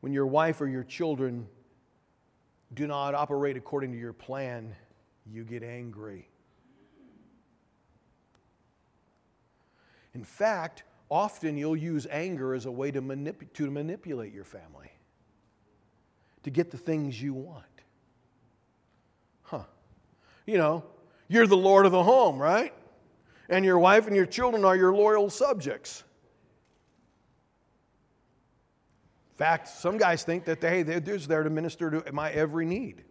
When 0.00 0.12
your 0.12 0.26
wife 0.26 0.60
or 0.60 0.66
your 0.66 0.84
children 0.84 1.46
do 2.72 2.86
not 2.86 3.14
operate 3.14 3.58
according 3.58 3.92
to 3.92 3.98
your 3.98 4.14
plan, 4.14 4.74
you 5.30 5.44
get 5.44 5.62
angry. 5.62 6.28
In 10.14 10.24
fact, 10.24 10.84
often 11.10 11.58
you'll 11.58 11.76
use 11.76 12.06
anger 12.10 12.54
as 12.54 12.64
a 12.64 12.70
way 12.70 12.90
to, 12.90 13.02
manip- 13.02 13.52
to 13.52 13.70
manipulate 13.70 14.32
your 14.32 14.44
family, 14.44 14.90
to 16.42 16.50
get 16.50 16.70
the 16.70 16.78
things 16.78 17.20
you 17.20 17.34
want. 17.34 17.64
Huh. 19.42 19.64
You 20.46 20.56
know, 20.56 20.84
you're 21.28 21.46
the 21.46 21.56
Lord 21.56 21.84
of 21.84 21.92
the 21.92 22.02
home, 22.02 22.38
right? 22.38 22.72
And 23.52 23.64
your 23.64 23.78
wife 23.78 24.06
and 24.06 24.16
your 24.16 24.26
children 24.26 24.64
are 24.64 24.74
your 24.74 24.94
loyal 24.94 25.28
subjects. 25.28 26.04
In 29.32 29.36
fact, 29.36 29.68
some 29.68 29.98
guys 29.98 30.24
think 30.24 30.44
that 30.46 30.62
hey, 30.62 30.82
they're 30.82 31.00
just 31.00 31.28
there 31.28 31.42
to 31.42 31.50
minister 31.50 31.90
to 31.90 32.12
my 32.12 32.30
every 32.30 32.64
need. 32.64 33.04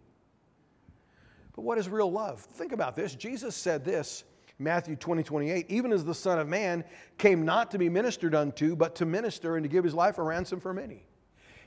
But 1.55 1.63
what 1.63 1.77
is 1.77 1.87
real 1.89 2.11
love? 2.11 2.39
Think 2.39 2.71
about 2.71 2.95
this. 2.95 3.13
Jesus 3.13 3.55
said 3.55 3.85
this, 3.85 4.23
Matthew 4.57 4.95
20, 4.95 5.23
28, 5.23 5.65
even 5.69 5.91
as 5.91 6.05
the 6.05 6.13
Son 6.13 6.39
of 6.39 6.47
Man 6.47 6.83
came 7.17 7.45
not 7.45 7.71
to 7.71 7.77
be 7.77 7.89
ministered 7.89 8.33
unto, 8.33 8.75
but 8.75 8.95
to 8.95 9.05
minister 9.05 9.57
and 9.57 9.63
to 9.63 9.69
give 9.69 9.83
his 9.83 9.93
life 9.93 10.17
a 10.17 10.23
ransom 10.23 10.59
for 10.59 10.73
many. 10.73 11.03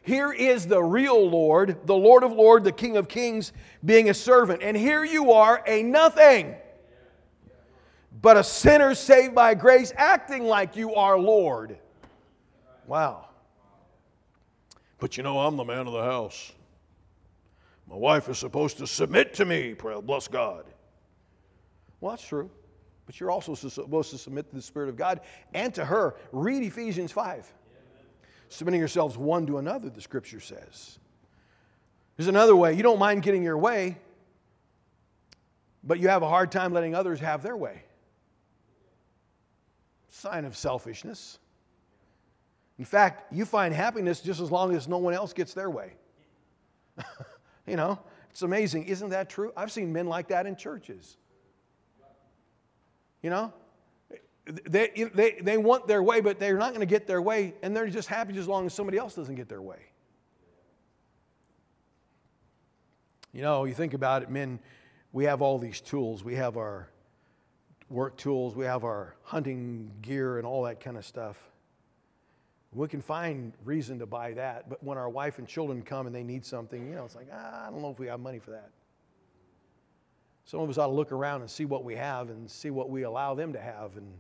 Here 0.02 0.32
is 0.32 0.66
the 0.66 0.82
real 0.82 1.28
Lord, 1.28 1.86
the 1.86 1.94
Lord 1.94 2.24
of 2.24 2.32
Lords, 2.32 2.64
the 2.64 2.72
King 2.72 2.96
of 2.96 3.08
Kings, 3.08 3.52
being 3.84 4.10
a 4.10 4.14
servant. 4.14 4.62
And 4.62 4.76
here 4.76 5.04
you 5.04 5.32
are, 5.32 5.62
a 5.66 5.82
nothing, 5.82 6.54
but 8.20 8.36
a 8.36 8.44
sinner 8.44 8.94
saved 8.94 9.34
by 9.34 9.54
grace, 9.54 9.92
acting 9.96 10.44
like 10.44 10.76
you 10.76 10.94
are 10.94 11.18
Lord. 11.18 11.78
Wow. 12.86 13.28
But 14.98 15.16
you 15.16 15.22
know, 15.22 15.40
I'm 15.40 15.56
the 15.56 15.64
man 15.64 15.86
of 15.86 15.92
the 15.92 16.02
house. 16.02 16.52
My 17.88 17.96
wife 17.96 18.28
is 18.28 18.38
supposed 18.38 18.78
to 18.78 18.86
submit 18.86 19.34
to 19.34 19.44
me, 19.44 19.74
bless 19.74 20.28
God. 20.28 20.64
Well, 22.00 22.12
that's 22.12 22.26
true. 22.26 22.50
But 23.06 23.20
you're 23.20 23.30
also 23.30 23.54
supposed 23.54 24.10
to 24.10 24.18
submit 24.18 24.48
to 24.48 24.56
the 24.56 24.62
Spirit 24.62 24.88
of 24.88 24.96
God 24.96 25.20
and 25.52 25.74
to 25.74 25.84
her. 25.84 26.14
Read 26.32 26.62
Ephesians 26.62 27.12
5. 27.12 27.52
Submitting 28.48 28.80
yourselves 28.80 29.18
one 29.18 29.46
to 29.46 29.58
another, 29.58 29.90
the 29.90 30.00
scripture 30.00 30.40
says. 30.40 30.98
There's 32.16 32.28
another 32.28 32.56
way. 32.56 32.74
You 32.74 32.82
don't 32.82 32.98
mind 32.98 33.22
getting 33.22 33.42
your 33.42 33.58
way, 33.58 33.98
but 35.82 35.98
you 35.98 36.08
have 36.08 36.22
a 36.22 36.28
hard 36.28 36.50
time 36.50 36.72
letting 36.72 36.94
others 36.94 37.20
have 37.20 37.42
their 37.42 37.56
way. 37.56 37.83
Sign 40.14 40.44
of 40.44 40.56
selfishness. 40.56 41.40
In 42.78 42.84
fact, 42.84 43.32
you 43.32 43.44
find 43.44 43.74
happiness 43.74 44.20
just 44.20 44.40
as 44.40 44.48
long 44.48 44.74
as 44.74 44.86
no 44.86 44.98
one 44.98 45.12
else 45.12 45.32
gets 45.32 45.54
their 45.54 45.68
way. 45.68 45.94
you 47.66 47.74
know, 47.74 47.98
it's 48.30 48.42
amazing. 48.42 48.84
Isn't 48.84 49.08
that 49.08 49.28
true? 49.28 49.52
I've 49.56 49.72
seen 49.72 49.92
men 49.92 50.06
like 50.06 50.28
that 50.28 50.46
in 50.46 50.54
churches. 50.54 51.16
You 53.22 53.30
know? 53.30 53.52
They, 54.46 55.10
they, 55.12 55.38
they 55.42 55.58
want 55.58 55.88
their 55.88 56.02
way, 56.02 56.20
but 56.20 56.38
they're 56.38 56.58
not 56.58 56.68
going 56.68 56.80
to 56.80 56.86
get 56.86 57.08
their 57.08 57.20
way, 57.20 57.54
and 57.62 57.74
they're 57.74 57.88
just 57.88 58.08
happy 58.08 58.38
as 58.38 58.46
long 58.46 58.66
as 58.66 58.72
somebody 58.72 58.98
else 58.98 59.16
doesn't 59.16 59.34
get 59.34 59.48
their 59.48 59.62
way. 59.62 59.80
You 63.32 63.42
know, 63.42 63.64
you 63.64 63.74
think 63.74 63.94
about 63.94 64.22
it, 64.22 64.30
men, 64.30 64.60
we 65.12 65.24
have 65.24 65.42
all 65.42 65.58
these 65.58 65.80
tools. 65.80 66.22
We 66.22 66.36
have 66.36 66.56
our 66.56 66.88
work 67.90 68.16
tools, 68.16 68.54
we 68.54 68.64
have 68.64 68.84
our 68.84 69.14
hunting 69.22 69.90
gear, 70.02 70.38
and 70.38 70.46
all 70.46 70.62
that 70.64 70.80
kind 70.80 70.96
of 70.96 71.04
stuff. 71.04 71.50
We 72.72 72.88
can 72.88 73.00
find 73.00 73.52
reason 73.64 74.00
to 74.00 74.06
buy 74.06 74.32
that, 74.32 74.68
but 74.68 74.82
when 74.82 74.98
our 74.98 75.08
wife 75.08 75.38
and 75.38 75.46
children 75.46 75.82
come 75.82 76.06
and 76.06 76.14
they 76.14 76.24
need 76.24 76.44
something, 76.44 76.88
you 76.88 76.96
know, 76.96 77.04
it's 77.04 77.14
like, 77.14 77.28
ah, 77.32 77.66
I 77.66 77.70
don't 77.70 77.82
know 77.82 77.90
if 77.90 77.98
we 78.00 78.08
have 78.08 78.18
money 78.18 78.40
for 78.40 78.50
that. 78.50 78.70
Some 80.44 80.60
of 80.60 80.68
us 80.68 80.76
ought 80.76 80.88
to 80.88 80.92
look 80.92 81.12
around 81.12 81.42
and 81.42 81.50
see 81.50 81.64
what 81.64 81.84
we 81.84 81.94
have 81.94 82.30
and 82.30 82.50
see 82.50 82.70
what 82.70 82.90
we 82.90 83.04
allow 83.04 83.34
them 83.34 83.52
to 83.52 83.60
have 83.60 83.96
and 83.96 84.12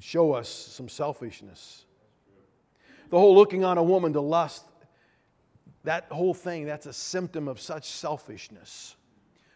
show 0.00 0.32
us 0.32 0.48
some 0.48 0.88
selfishness. 0.88 1.84
The 3.10 3.18
whole 3.18 3.34
looking 3.34 3.64
on 3.64 3.78
a 3.78 3.82
woman 3.82 4.12
to 4.14 4.20
lust, 4.20 4.64
that 5.84 6.06
whole 6.10 6.34
thing, 6.34 6.64
that's 6.64 6.86
a 6.86 6.92
symptom 6.92 7.46
of 7.46 7.60
such 7.60 7.88
selfishness. 7.88 8.96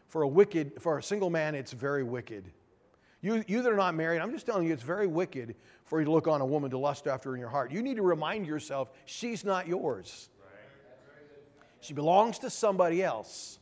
For 0.09 0.22
a 0.22 0.29
wicked, 0.29 0.81
for 0.81 0.98
a 0.98 1.03
single 1.03 1.31
man, 1.31 1.55
it's 1.55 1.72
very 1.72 2.03
wicked. 2.03 2.44
You, 3.20 3.44
you 3.48 3.62
that 3.62 3.72
are 3.72 3.76
not 3.76 3.94
married, 3.94 4.20
I'm 4.20 4.31
just 4.31 4.46
telling 4.46 4.66
you, 4.66 4.72
it's 4.72 4.83
very 4.83 5.07
wicked 5.07 5.57
for 5.85 5.98
you 5.98 6.04
to 6.04 6.11
look 6.12 6.28
on 6.28 6.40
a 6.40 6.46
woman 6.46 6.70
to 6.70 6.78
lust 6.78 7.07
after 7.07 7.35
in 7.35 7.40
your 7.40 7.48
heart. 7.48 7.72
You 7.72 7.83
need 7.83 7.96
to 7.96 8.02
remind 8.02 8.46
yourself 8.46 8.90
she's 9.07 9.44
not 9.44 9.66
yours. 9.66 10.28
She 11.81 11.94
belongs 11.94 12.38
to 12.40 12.50
somebody 12.50 13.02
else. 13.02 13.59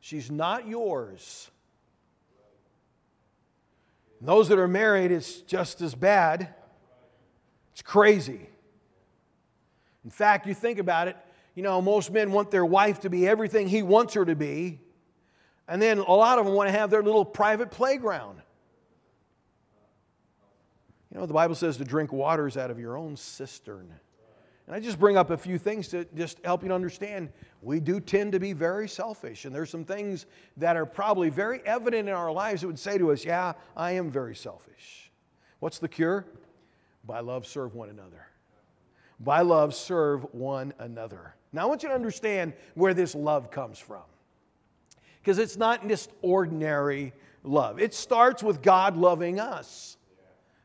She's 0.00 0.30
not 0.30 0.68
yours. 0.68 1.50
And 4.20 4.28
those 4.28 4.48
that 4.48 4.58
are 4.58 4.68
married, 4.68 5.10
it's 5.10 5.40
just 5.42 5.80
as 5.80 5.94
bad. 5.94 6.54
It's 7.72 7.82
crazy. 7.82 8.48
In 10.04 10.10
fact, 10.10 10.46
you 10.46 10.54
think 10.54 10.78
about 10.78 11.08
it, 11.08 11.16
you 11.54 11.62
know, 11.62 11.80
most 11.80 12.10
men 12.10 12.32
want 12.32 12.50
their 12.50 12.64
wife 12.64 13.00
to 13.00 13.10
be 13.10 13.26
everything 13.26 13.68
he 13.68 13.82
wants 13.82 14.14
her 14.14 14.24
to 14.24 14.34
be. 14.34 14.80
And 15.68 15.80
then 15.80 15.98
a 15.98 16.12
lot 16.12 16.38
of 16.38 16.44
them 16.44 16.54
want 16.54 16.68
to 16.68 16.72
have 16.72 16.90
their 16.90 17.02
little 17.02 17.24
private 17.24 17.70
playground. 17.70 18.40
You 21.12 21.20
know, 21.20 21.26
the 21.26 21.34
Bible 21.34 21.54
says 21.54 21.76
to 21.76 21.84
drink 21.84 22.12
waters 22.12 22.56
out 22.56 22.70
of 22.70 22.78
your 22.78 22.96
own 22.96 23.16
cistern. 23.16 23.88
And 24.66 24.74
I 24.74 24.80
just 24.80 24.98
bring 24.98 25.16
up 25.16 25.30
a 25.30 25.36
few 25.36 25.58
things 25.58 25.88
to 25.88 26.06
just 26.16 26.38
help 26.44 26.62
you 26.62 26.68
to 26.68 26.74
understand 26.74 27.30
we 27.62 27.80
do 27.80 28.00
tend 28.00 28.32
to 28.32 28.40
be 28.40 28.52
very 28.52 28.88
selfish. 28.88 29.44
And 29.44 29.54
there's 29.54 29.70
some 29.70 29.84
things 29.84 30.26
that 30.56 30.76
are 30.76 30.86
probably 30.86 31.30
very 31.30 31.60
evident 31.66 32.08
in 32.08 32.14
our 32.14 32.32
lives 32.32 32.62
that 32.62 32.66
would 32.66 32.78
say 32.78 32.98
to 32.98 33.12
us, 33.12 33.24
Yeah, 33.24 33.52
I 33.76 33.92
am 33.92 34.10
very 34.10 34.34
selfish. 34.34 35.10
What's 35.60 35.78
the 35.78 35.88
cure? 35.88 36.26
By 37.06 37.20
love, 37.20 37.46
serve 37.46 37.74
one 37.74 37.90
another. 37.90 38.26
By 39.20 39.42
love, 39.42 39.74
serve 39.74 40.24
one 40.32 40.72
another. 40.78 41.34
Now, 41.52 41.62
I 41.62 41.66
want 41.66 41.82
you 41.82 41.88
to 41.90 41.94
understand 41.94 42.54
where 42.74 42.94
this 42.94 43.14
love 43.14 43.50
comes 43.50 43.78
from. 43.78 44.02
Because 45.24 45.38
it's 45.38 45.56
not 45.56 45.88
just 45.88 46.10
ordinary 46.20 47.14
love, 47.44 47.80
it 47.80 47.94
starts 47.94 48.42
with 48.42 48.60
God 48.60 48.98
loving 48.98 49.40
us. 49.40 49.96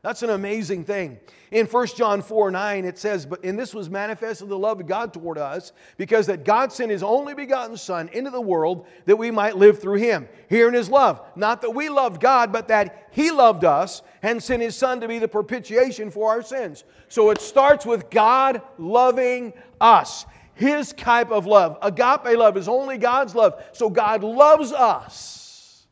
That's 0.02 0.22
an 0.22 0.30
amazing 0.30 0.84
thing. 0.84 1.18
In 1.50 1.66
1 1.66 1.86
John 1.88 2.20
4 2.20 2.50
9, 2.50 2.84
it 2.84 2.98
says, 2.98 3.24
But 3.24 3.42
and 3.42 3.58
this 3.58 3.74
was 3.74 3.88
manifested 3.88 4.50
the 4.50 4.58
love 4.58 4.80
of 4.80 4.86
God 4.86 5.14
toward 5.14 5.38
us, 5.38 5.72
because 5.96 6.26
that 6.26 6.44
God 6.44 6.72
sent 6.72 6.90
his 6.90 7.02
only 7.02 7.34
begotten 7.34 7.76
Son 7.78 8.08
into 8.12 8.30
the 8.30 8.40
world 8.40 8.86
that 9.06 9.16
we 9.16 9.30
might 9.30 9.56
live 9.56 9.80
through 9.80 9.96
him. 9.96 10.28
Here 10.50 10.68
in 10.68 10.74
his 10.74 10.90
love. 10.90 11.22
Not 11.36 11.62
that 11.62 11.70
we 11.70 11.88
loved 11.88 12.20
God, 12.20 12.52
but 12.52 12.68
that 12.68 13.08
he 13.12 13.30
loved 13.30 13.64
us 13.64 14.02
and 14.22 14.42
sent 14.42 14.62
his 14.62 14.76
Son 14.76 15.00
to 15.00 15.08
be 15.08 15.18
the 15.18 15.28
propitiation 15.28 16.10
for 16.10 16.30
our 16.30 16.42
sins. 16.42 16.84
So 17.08 17.30
it 17.30 17.40
starts 17.40 17.86
with 17.86 18.10
God 18.10 18.60
loving 18.78 19.54
us. 19.80 20.26
His 20.54 20.92
type 20.92 21.30
of 21.30 21.46
love. 21.46 21.78
Agape 21.82 22.36
love 22.36 22.56
is 22.56 22.68
only 22.68 22.98
God's 22.98 23.34
love. 23.34 23.62
So 23.72 23.88
God 23.88 24.22
loves 24.22 24.72
us. 24.72 25.86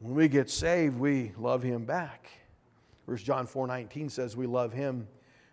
When 0.00 0.14
we 0.14 0.28
get 0.28 0.50
saved, 0.50 0.98
we 0.98 1.32
love 1.38 1.62
him 1.62 1.84
back. 1.84 2.28
Verse 3.06 3.22
John 3.22 3.46
4:19 3.46 4.10
says 4.10 4.36
we 4.36 4.46
love 4.46 4.72
him 4.72 5.08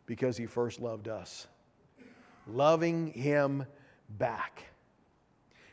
because 0.06 0.38
he 0.38 0.46
first 0.46 0.80
loved 0.80 1.08
us. 1.08 1.48
Loving 2.48 3.08
him 3.08 3.66
back. 4.18 4.64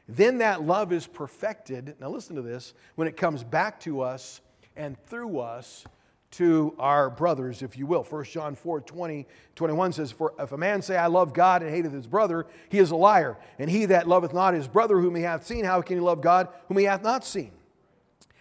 Then 0.08 0.38
that 0.38 0.62
love 0.62 0.92
is 0.92 1.06
perfected. 1.06 1.96
Now 2.00 2.08
listen 2.08 2.36
to 2.36 2.42
this, 2.42 2.74
when 2.94 3.08
it 3.08 3.16
comes 3.16 3.44
back 3.44 3.78
to 3.80 4.00
us 4.00 4.40
and 4.76 4.98
through 5.06 5.38
us 5.38 5.84
to 6.32 6.74
our 6.78 7.10
brothers, 7.10 7.62
if 7.62 7.76
you 7.76 7.86
will. 7.86 8.02
1 8.02 8.24
John 8.24 8.54
4 8.54 8.80
20, 8.80 9.26
21 9.54 9.92
says, 9.92 10.12
For 10.12 10.34
if 10.38 10.52
a 10.52 10.56
man 10.56 10.82
say, 10.82 10.96
I 10.96 11.06
love 11.06 11.32
God 11.32 11.62
and 11.62 11.70
hateth 11.70 11.92
his 11.92 12.06
brother, 12.06 12.46
he 12.68 12.78
is 12.78 12.90
a 12.90 12.96
liar. 12.96 13.38
And 13.58 13.70
he 13.70 13.86
that 13.86 14.08
loveth 14.08 14.32
not 14.32 14.54
his 14.54 14.66
brother 14.66 14.98
whom 14.98 15.14
he 15.14 15.22
hath 15.22 15.46
seen, 15.46 15.64
how 15.64 15.82
can 15.82 15.96
he 15.96 16.00
love 16.00 16.20
God 16.20 16.48
whom 16.68 16.78
he 16.78 16.84
hath 16.84 17.02
not 17.02 17.24
seen? 17.24 17.52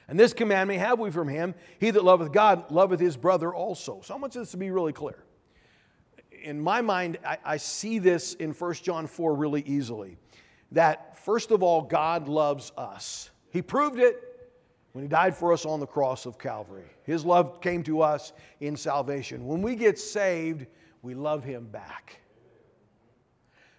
And 0.07 0.19
this 0.19 0.33
commandment 0.33 0.79
have 0.79 0.99
we 0.99 1.09
from 1.09 1.29
him 1.29 1.55
He 1.79 1.89
that 1.89 2.03
loveth 2.03 2.33
God 2.33 2.69
loveth 2.69 2.99
his 2.99 3.15
brother 3.15 3.53
also. 3.53 4.01
So 4.03 4.13
I 4.13 4.17
want 4.17 4.33
this 4.33 4.51
to 4.51 4.57
be 4.57 4.69
really 4.69 4.93
clear. 4.93 5.23
In 6.43 6.59
my 6.59 6.81
mind, 6.81 7.17
I, 7.25 7.37
I 7.45 7.57
see 7.57 7.99
this 7.99 8.33
in 8.33 8.51
1 8.51 8.73
John 8.75 9.07
4 9.07 9.35
really 9.35 9.61
easily. 9.61 10.17
That 10.71 11.17
first 11.19 11.51
of 11.51 11.63
all, 11.63 11.81
God 11.81 12.27
loves 12.27 12.71
us. 12.77 13.29
He 13.51 13.61
proved 13.61 13.99
it 13.99 14.30
when 14.91 15.03
he 15.03 15.07
died 15.07 15.35
for 15.35 15.53
us 15.53 15.65
on 15.65 15.79
the 15.79 15.87
cross 15.87 16.25
of 16.25 16.37
Calvary. 16.37 16.89
His 17.03 17.25
love 17.25 17.61
came 17.61 17.83
to 17.83 18.01
us 18.01 18.33
in 18.59 18.75
salvation. 18.75 19.45
When 19.45 19.61
we 19.61 19.75
get 19.75 19.97
saved, 19.97 20.65
we 21.01 21.13
love 21.13 21.43
him 21.43 21.65
back. 21.67 22.19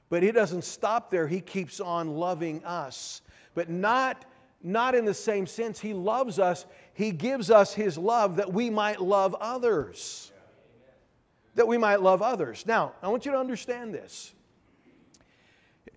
But 0.09 0.23
he 0.23 0.33
doesn't 0.33 0.65
stop 0.65 1.11
there, 1.11 1.27
he 1.27 1.41
keeps 1.41 1.81
on 1.81 2.17
loving 2.17 2.65
us. 2.65 3.23
But 3.55 3.69
not 3.69 4.25
not 4.63 4.95
in 4.95 5.05
the 5.05 5.15
same 5.15 5.47
sense. 5.47 5.81
He 5.81 5.93
loves 5.93 6.39
us, 6.39 6.67
He 6.95 7.11
gives 7.11 7.51
us 7.51 7.75
His 7.75 7.99
love 7.99 8.37
that 8.37 8.53
we 8.53 8.71
might 8.71 9.01
love 9.01 9.35
others. 9.41 10.33
That 11.55 11.67
we 11.67 11.77
might 11.77 12.01
love 12.01 12.23
others. 12.23 12.65
Now, 12.67 12.93
I 13.03 13.09
want 13.09 13.27
you 13.27 13.33
to 13.33 13.39
understand 13.39 13.93
this. 13.93 14.33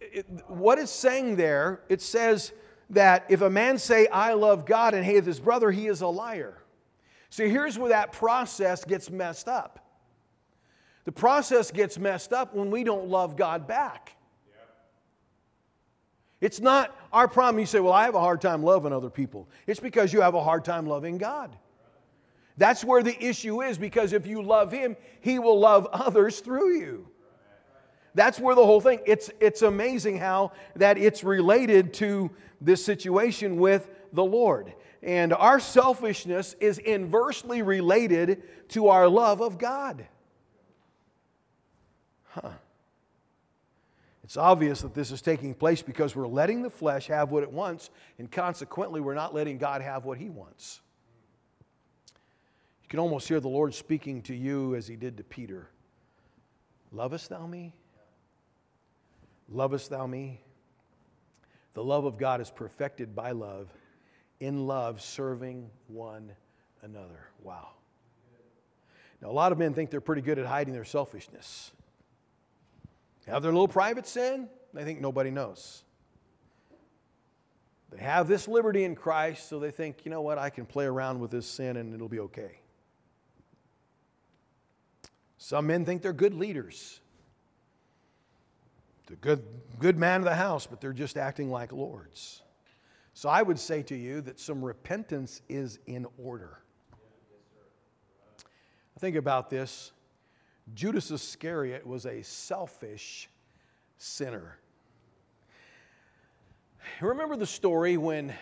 It, 0.02 0.26
what 0.48 0.80
it's 0.80 0.92
saying 0.92 1.36
there, 1.36 1.82
it 1.88 2.02
says 2.02 2.52
that 2.92 3.26
if 3.30 3.42
a 3.42 3.50
man 3.50 3.78
say, 3.78 4.08
I 4.08 4.34
love 4.34 4.66
God 4.66 4.94
and 4.94 5.04
hate 5.04 5.24
his 5.24 5.40
brother, 5.40 5.72
he 5.72 5.88
is 5.88 6.02
a 6.02 6.08
liar. 6.08 6.62
So 7.30 7.48
here's 7.48 7.78
where 7.78 7.90
that 7.90 8.12
process 8.12 8.86
gets 8.86 9.10
messed 9.10 9.48
up. 9.48 9.80
The 11.06 11.12
process 11.12 11.72
gets 11.72 11.98
messed 11.98 12.34
up 12.34 12.56
when 12.56 12.72
we 12.72 12.84
don't 12.84 13.08
love 13.08 13.36
God 13.36 13.68
back. 13.68 14.16
It's 16.42 16.60
not 16.60 16.96
our 17.14 17.28
problem. 17.28 17.60
You 17.60 17.66
say, 17.66 17.80
Well, 17.80 17.94
I 17.94 18.06
have 18.06 18.16
a 18.16 18.20
hard 18.20 18.42
time 18.42 18.62
loving 18.62 18.94
other 18.94 19.10
people. 19.10 19.50
It's 19.68 19.80
because 19.80 20.14
you 20.14 20.22
have 20.22 20.36
a 20.36 20.44
hard 20.44 20.66
time 20.66 20.86
loving 20.86 21.18
God. 21.18 21.56
That's 22.58 22.84
where 22.84 23.04
the 23.04 23.22
issue 23.24 23.62
is 23.62 23.78
because 23.78 24.14
if 24.14 24.28
you 24.28 24.42
love 24.42 24.72
Him, 24.72 24.96
He 25.22 25.40
will 25.40 25.60
love 25.60 25.88
others 25.92 26.40
through 26.40 26.78
you. 26.78 27.08
That's 28.16 28.40
where 28.40 28.56
the 28.56 28.66
whole 28.66 28.82
thing. 28.82 29.02
It's, 29.06 29.30
it's 29.40 29.62
amazing 29.62 30.18
how 30.18 30.54
that 30.78 30.98
it's 30.98 31.24
related 31.24 31.94
to 31.96 32.32
this 32.62 32.84
situation 32.84 33.58
with 33.58 33.90
the 34.14 34.24
Lord. 34.24 34.74
And 35.04 35.34
our 35.34 35.60
selfishness 35.60 36.56
is 36.60 36.78
inversely 36.80 37.62
related 37.62 38.42
to 38.70 38.88
our 38.88 39.08
love 39.08 39.42
of 39.42 39.58
God. 39.58 40.08
Huh. 42.30 42.52
It's 44.24 44.38
obvious 44.38 44.82
that 44.82 44.96
this 44.96 45.12
is 45.12 45.22
taking 45.22 45.54
place 45.54 45.84
because 45.84 46.16
we're 46.16 46.28
letting 46.28 46.64
the 46.64 46.70
flesh 46.70 47.08
have 47.08 47.32
what 47.32 47.44
it 47.44 47.52
wants, 47.52 47.92
and 48.18 48.32
consequently, 48.32 49.00
we're 49.00 49.14
not 49.14 49.36
letting 49.36 49.60
God 49.60 49.84
have 49.84 50.04
what 50.04 50.18
He 50.18 50.30
wants. 50.30 50.82
You 52.82 52.90
can 52.90 53.00
almost 53.00 53.28
hear 53.28 53.40
the 53.40 53.48
Lord 53.48 53.76
speaking 53.76 54.24
to 54.24 54.34
you 54.34 54.74
as 54.74 54.88
He 54.88 54.96
did 54.96 55.18
to 55.18 55.24
Peter 55.24 55.68
Lovest 56.92 57.30
thou 57.30 57.46
me? 57.46 57.74
Lovest 59.50 59.90
thou 59.90 60.08
me? 60.08 60.42
The 61.74 61.84
love 61.84 62.06
of 62.06 62.18
God 62.18 62.42
is 62.42 62.50
perfected 62.50 63.16
by 63.16 63.32
love, 63.32 63.68
in 64.40 64.66
love, 64.66 65.02
serving 65.02 65.70
one 65.88 66.32
another. 66.82 67.28
Wow. 67.44 67.70
Now, 69.22 69.30
a 69.30 69.34
lot 69.34 69.52
of 69.52 69.58
men 69.58 69.74
think 69.74 69.92
they're 69.92 70.02
pretty 70.02 70.22
good 70.22 70.40
at 70.40 70.46
hiding 70.46 70.74
their 70.74 70.86
selfishness. 70.86 71.72
They 73.26 73.32
have 73.32 73.44
their 73.44 73.52
little 73.52 73.68
private 73.68 74.08
sin, 74.08 74.48
they 74.74 74.84
think 74.84 75.02
nobody 75.02 75.32
knows. 75.32 75.84
They 77.92 78.02
have 78.04 78.28
this 78.28 78.48
liberty 78.48 78.84
in 78.84 78.96
Christ, 78.96 79.48
so 79.48 79.60
they 79.60 79.72
think, 79.72 80.06
you 80.06 80.12
know 80.12 80.22
what, 80.22 80.38
I 80.38 80.50
can 80.50 80.66
play 80.66 80.86
around 80.86 81.20
with 81.20 81.32
this 81.32 81.48
sin 81.48 81.78
and 81.78 81.94
it'll 81.94 82.10
be 82.10 82.20
okay. 82.20 82.60
Some 85.38 85.68
men 85.68 85.86
think 85.86 86.02
they're 86.02 86.14
good 86.14 86.34
leaders. 86.34 87.00
They're 89.08 89.18
good, 89.18 89.44
good 89.80 89.98
man 89.98 90.22
of 90.22 90.26
the 90.26 90.36
house, 90.36 90.66
but 90.66 90.82
they're 90.82 90.94
just 90.94 91.18
acting 91.18 91.52
like 91.52 91.72
lords. 91.72 92.42
So 93.14 93.30
I 93.30 93.42
would 93.42 93.60
say 93.60 93.82
to 93.84 93.96
you 93.96 94.22
that 94.22 94.40
some 94.40 94.64
repentance 94.64 95.42
is 95.48 95.80
in 95.86 96.06
order. 96.18 96.60
Think 99.00 99.16
about 99.16 99.50
this. 99.50 99.92
Judas 100.74 101.12
Iscariot 101.12 101.86
was 101.86 102.06
a 102.06 102.24
selfish 102.24 103.30
sinner. 103.98 104.58
Remember 107.02 107.36
the 107.36 107.46
story 107.46 107.98
when 107.98 108.34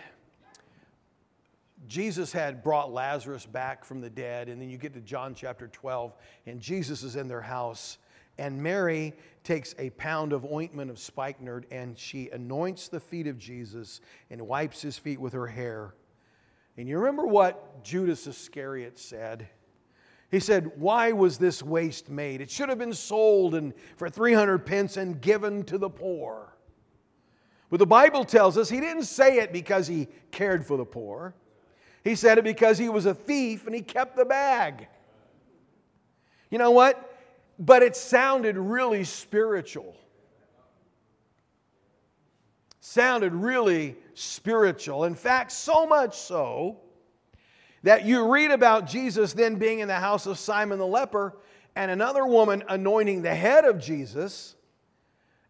Jesus 1.86 2.32
had 2.32 2.62
brought 2.62 2.92
Lazarus 2.92 3.44
back 3.44 3.84
from 3.84 4.00
the 4.00 4.08
dead, 4.08 4.48
and 4.48 4.60
then 4.60 4.70
you 4.70 4.78
get 4.78 4.94
to 4.94 5.00
John 5.00 5.34
chapter 5.34 5.68
12, 5.68 6.14
and 6.46 6.60
Jesus 6.60 7.02
is 7.02 7.16
in 7.16 7.28
their 7.28 7.42
house. 7.42 7.98
And 8.38 8.62
Mary 8.62 9.12
takes 9.44 9.74
a 9.78 9.90
pound 9.90 10.32
of 10.32 10.44
ointment 10.44 10.90
of 10.90 10.98
spikenard 10.98 11.66
and 11.70 11.96
she 11.98 12.30
anoints 12.30 12.88
the 12.88 12.98
feet 12.98 13.26
of 13.26 13.38
Jesus 13.38 14.00
and 14.30 14.40
wipes 14.42 14.82
his 14.82 14.98
feet 14.98 15.20
with 15.20 15.34
her 15.34 15.46
hair. 15.46 15.94
And 16.76 16.88
you 16.88 16.98
remember 16.98 17.26
what 17.26 17.84
Judas 17.84 18.26
Iscariot 18.26 18.98
said? 18.98 19.48
He 20.30 20.40
said, 20.40 20.72
Why 20.76 21.12
was 21.12 21.38
this 21.38 21.62
waste 21.62 22.08
made? 22.08 22.40
It 22.40 22.50
should 22.50 22.68
have 22.68 22.78
been 22.78 22.94
sold 22.94 23.54
and 23.54 23.72
for 23.96 24.10
300 24.10 24.66
pence 24.66 24.96
and 24.96 25.20
given 25.20 25.62
to 25.64 25.78
the 25.78 25.90
poor. 25.90 26.56
But 27.70 27.78
the 27.78 27.86
Bible 27.86 28.24
tells 28.24 28.58
us 28.58 28.68
he 28.68 28.80
didn't 28.80 29.04
say 29.04 29.38
it 29.38 29.52
because 29.52 29.86
he 29.86 30.08
cared 30.30 30.66
for 30.66 30.76
the 30.76 30.84
poor. 30.84 31.34
He 32.02 32.14
said 32.14 32.38
it 32.38 32.44
because 32.44 32.78
he 32.78 32.88
was 32.88 33.06
a 33.06 33.14
thief 33.14 33.66
and 33.66 33.74
he 33.74 33.82
kept 33.82 34.16
the 34.16 34.24
bag. 34.24 34.88
You 36.50 36.58
know 36.58 36.70
what? 36.70 37.13
But 37.58 37.82
it 37.82 37.96
sounded 37.96 38.56
really 38.56 39.04
spiritual. 39.04 39.96
Sounded 42.80 43.32
really 43.32 43.96
spiritual. 44.14 45.04
In 45.04 45.14
fact, 45.14 45.52
so 45.52 45.86
much 45.86 46.18
so 46.18 46.80
that 47.82 48.04
you 48.04 48.32
read 48.32 48.50
about 48.50 48.86
Jesus 48.86 49.32
then 49.32 49.56
being 49.56 49.80
in 49.80 49.88
the 49.88 49.94
house 49.94 50.26
of 50.26 50.38
Simon 50.38 50.78
the 50.78 50.86
leper 50.86 51.36
and 51.76 51.90
another 51.90 52.26
woman 52.26 52.64
anointing 52.68 53.22
the 53.22 53.34
head 53.34 53.64
of 53.64 53.78
Jesus. 53.78 54.56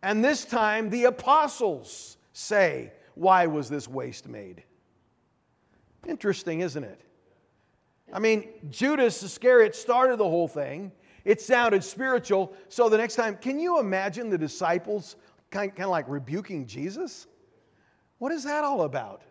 And 0.03 0.25
this 0.25 0.45
time 0.45 0.91
the 0.91 1.05
apostles 1.05 2.17
say, 2.33 2.93
Why 3.15 3.47
was 3.47 3.69
this 3.69 3.89
waste 3.89 4.29
made? 4.29 4.63
Interesting, 6.07 6.61
isn't 6.61 6.85
it? 6.85 7.01
I 8.13 8.19
mean, 8.19 8.49
Judas 8.71 9.23
Iscariot 9.23 9.75
started 9.75 10.19
the 10.19 10.29
whole 10.29 10.49
thing. 10.49 10.93
It 11.25 11.41
sounded 11.41 11.83
spiritual. 11.83 12.53
So 12.69 12.89
the 12.89 12.99
next 12.99 13.17
time, 13.17 13.37
can 13.37 13.59
you 13.59 13.81
imagine 13.81 14.29
the 14.29 14.39
disciples 14.39 15.17
kind, 15.51 15.71
kind 15.71 15.85
of 15.85 15.91
like 15.91 16.07
rebuking 16.09 16.67
Jesus? 16.67 17.27
What 18.19 18.33
is 18.33 18.45
that 18.45 18.65
all 18.65 18.83
about? 18.83 19.23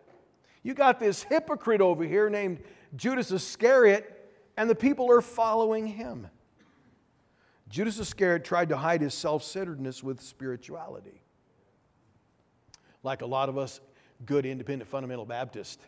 You 0.62 0.74
got 0.74 0.98
this 0.98 1.22
hypocrite 1.22 1.80
over 1.80 2.04
here 2.04 2.28
named 2.30 2.60
Judas 2.96 3.30
Iscariot, 3.30 4.10
and 4.56 4.68
the 4.68 4.74
people 4.74 5.10
are 5.10 5.20
following 5.20 5.86
him. 5.86 6.26
Judas 7.68 7.98
Iscariot 7.98 8.44
tried 8.44 8.68
to 8.70 8.76
hide 8.76 9.00
his 9.00 9.14
self 9.14 9.42
centeredness 9.42 10.02
with 10.02 10.20
spirituality. 10.20 11.22
Like 13.02 13.22
a 13.22 13.26
lot 13.26 13.48
of 13.48 13.58
us 13.58 13.80
good 14.26 14.46
independent 14.46 14.88
fundamental 14.88 15.26
Baptists. 15.26 15.78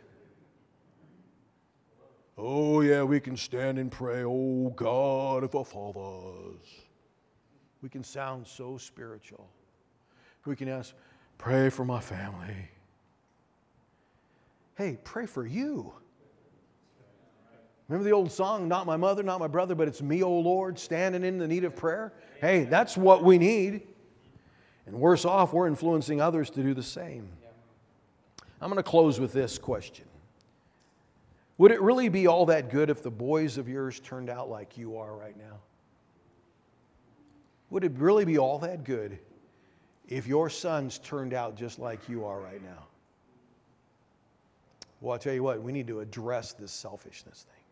Oh, 2.38 2.82
yeah, 2.82 3.02
we 3.02 3.18
can 3.18 3.36
stand 3.36 3.78
and 3.78 3.90
pray, 3.90 4.22
oh 4.24 4.72
God 4.76 5.42
of 5.42 5.54
our 5.54 5.64
fathers. 5.64 6.66
We 7.82 7.88
can 7.88 8.04
sound 8.04 8.46
so 8.46 8.76
spiritual. 8.76 9.48
We 10.44 10.54
can 10.54 10.68
ask, 10.68 10.94
pray 11.38 11.70
for 11.70 11.84
my 11.84 12.00
family. 12.00 12.68
Hey, 14.76 14.98
pray 15.02 15.26
for 15.26 15.46
you. 15.46 15.92
Remember 17.88 18.04
the 18.04 18.14
old 18.14 18.30
song, 18.30 18.68
Not 18.68 18.86
my 18.86 18.96
mother, 18.96 19.22
not 19.22 19.40
my 19.40 19.46
brother, 19.46 19.74
but 19.74 19.88
it's 19.88 20.02
me, 20.02 20.22
O 20.22 20.30
Lord, 20.30 20.78
standing 20.78 21.24
in 21.24 21.38
the 21.38 21.48
need 21.48 21.64
of 21.64 21.74
prayer? 21.74 22.12
Hey, 22.40 22.64
that's 22.64 22.96
what 22.96 23.24
we 23.24 23.38
need. 23.38 23.82
And 24.86 24.96
worse 24.96 25.24
off, 25.24 25.52
we're 25.52 25.66
influencing 25.66 26.20
others 26.20 26.50
to 26.50 26.62
do 26.62 26.74
the 26.74 26.82
same. 26.82 27.28
I'm 28.60 28.70
going 28.70 28.76
to 28.76 28.88
close 28.88 29.18
with 29.18 29.32
this 29.32 29.58
question 29.58 30.04
would 31.58 31.70
it 31.70 31.80
really 31.80 32.08
be 32.08 32.26
all 32.26 32.46
that 32.46 32.70
good 32.70 32.90
if 32.90 33.02
the 33.02 33.10
boys 33.10 33.58
of 33.58 33.68
yours 33.68 34.00
turned 34.00 34.28
out 34.28 34.50
like 34.50 34.76
you 34.76 34.98
are 34.98 35.16
right 35.16 35.36
now? 35.36 35.58
Would 37.70 37.84
it 37.84 37.92
really 37.96 38.24
be 38.24 38.38
all 38.38 38.58
that 38.60 38.84
good 38.84 39.18
if 40.08 40.26
your 40.26 40.48
sons 40.48 40.98
turned 40.98 41.34
out 41.34 41.56
just 41.56 41.78
like 41.78 42.08
you 42.08 42.24
are 42.24 42.40
right 42.40 42.62
now? 42.62 42.86
Well, 45.00 45.12
I'll 45.12 45.18
tell 45.18 45.34
you 45.34 45.42
what, 45.42 45.62
we 45.62 45.72
need 45.72 45.88
to 45.88 46.00
address 46.00 46.52
this 46.52 46.72
selfishness 46.72 47.42
thing. 47.42 47.64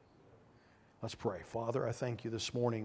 Let's 1.01 1.15
pray. 1.15 1.41
Father, 1.45 1.87
I 1.87 1.93
thank 1.93 2.25
you 2.25 2.31
this 2.31 2.55
morning. 2.55 2.83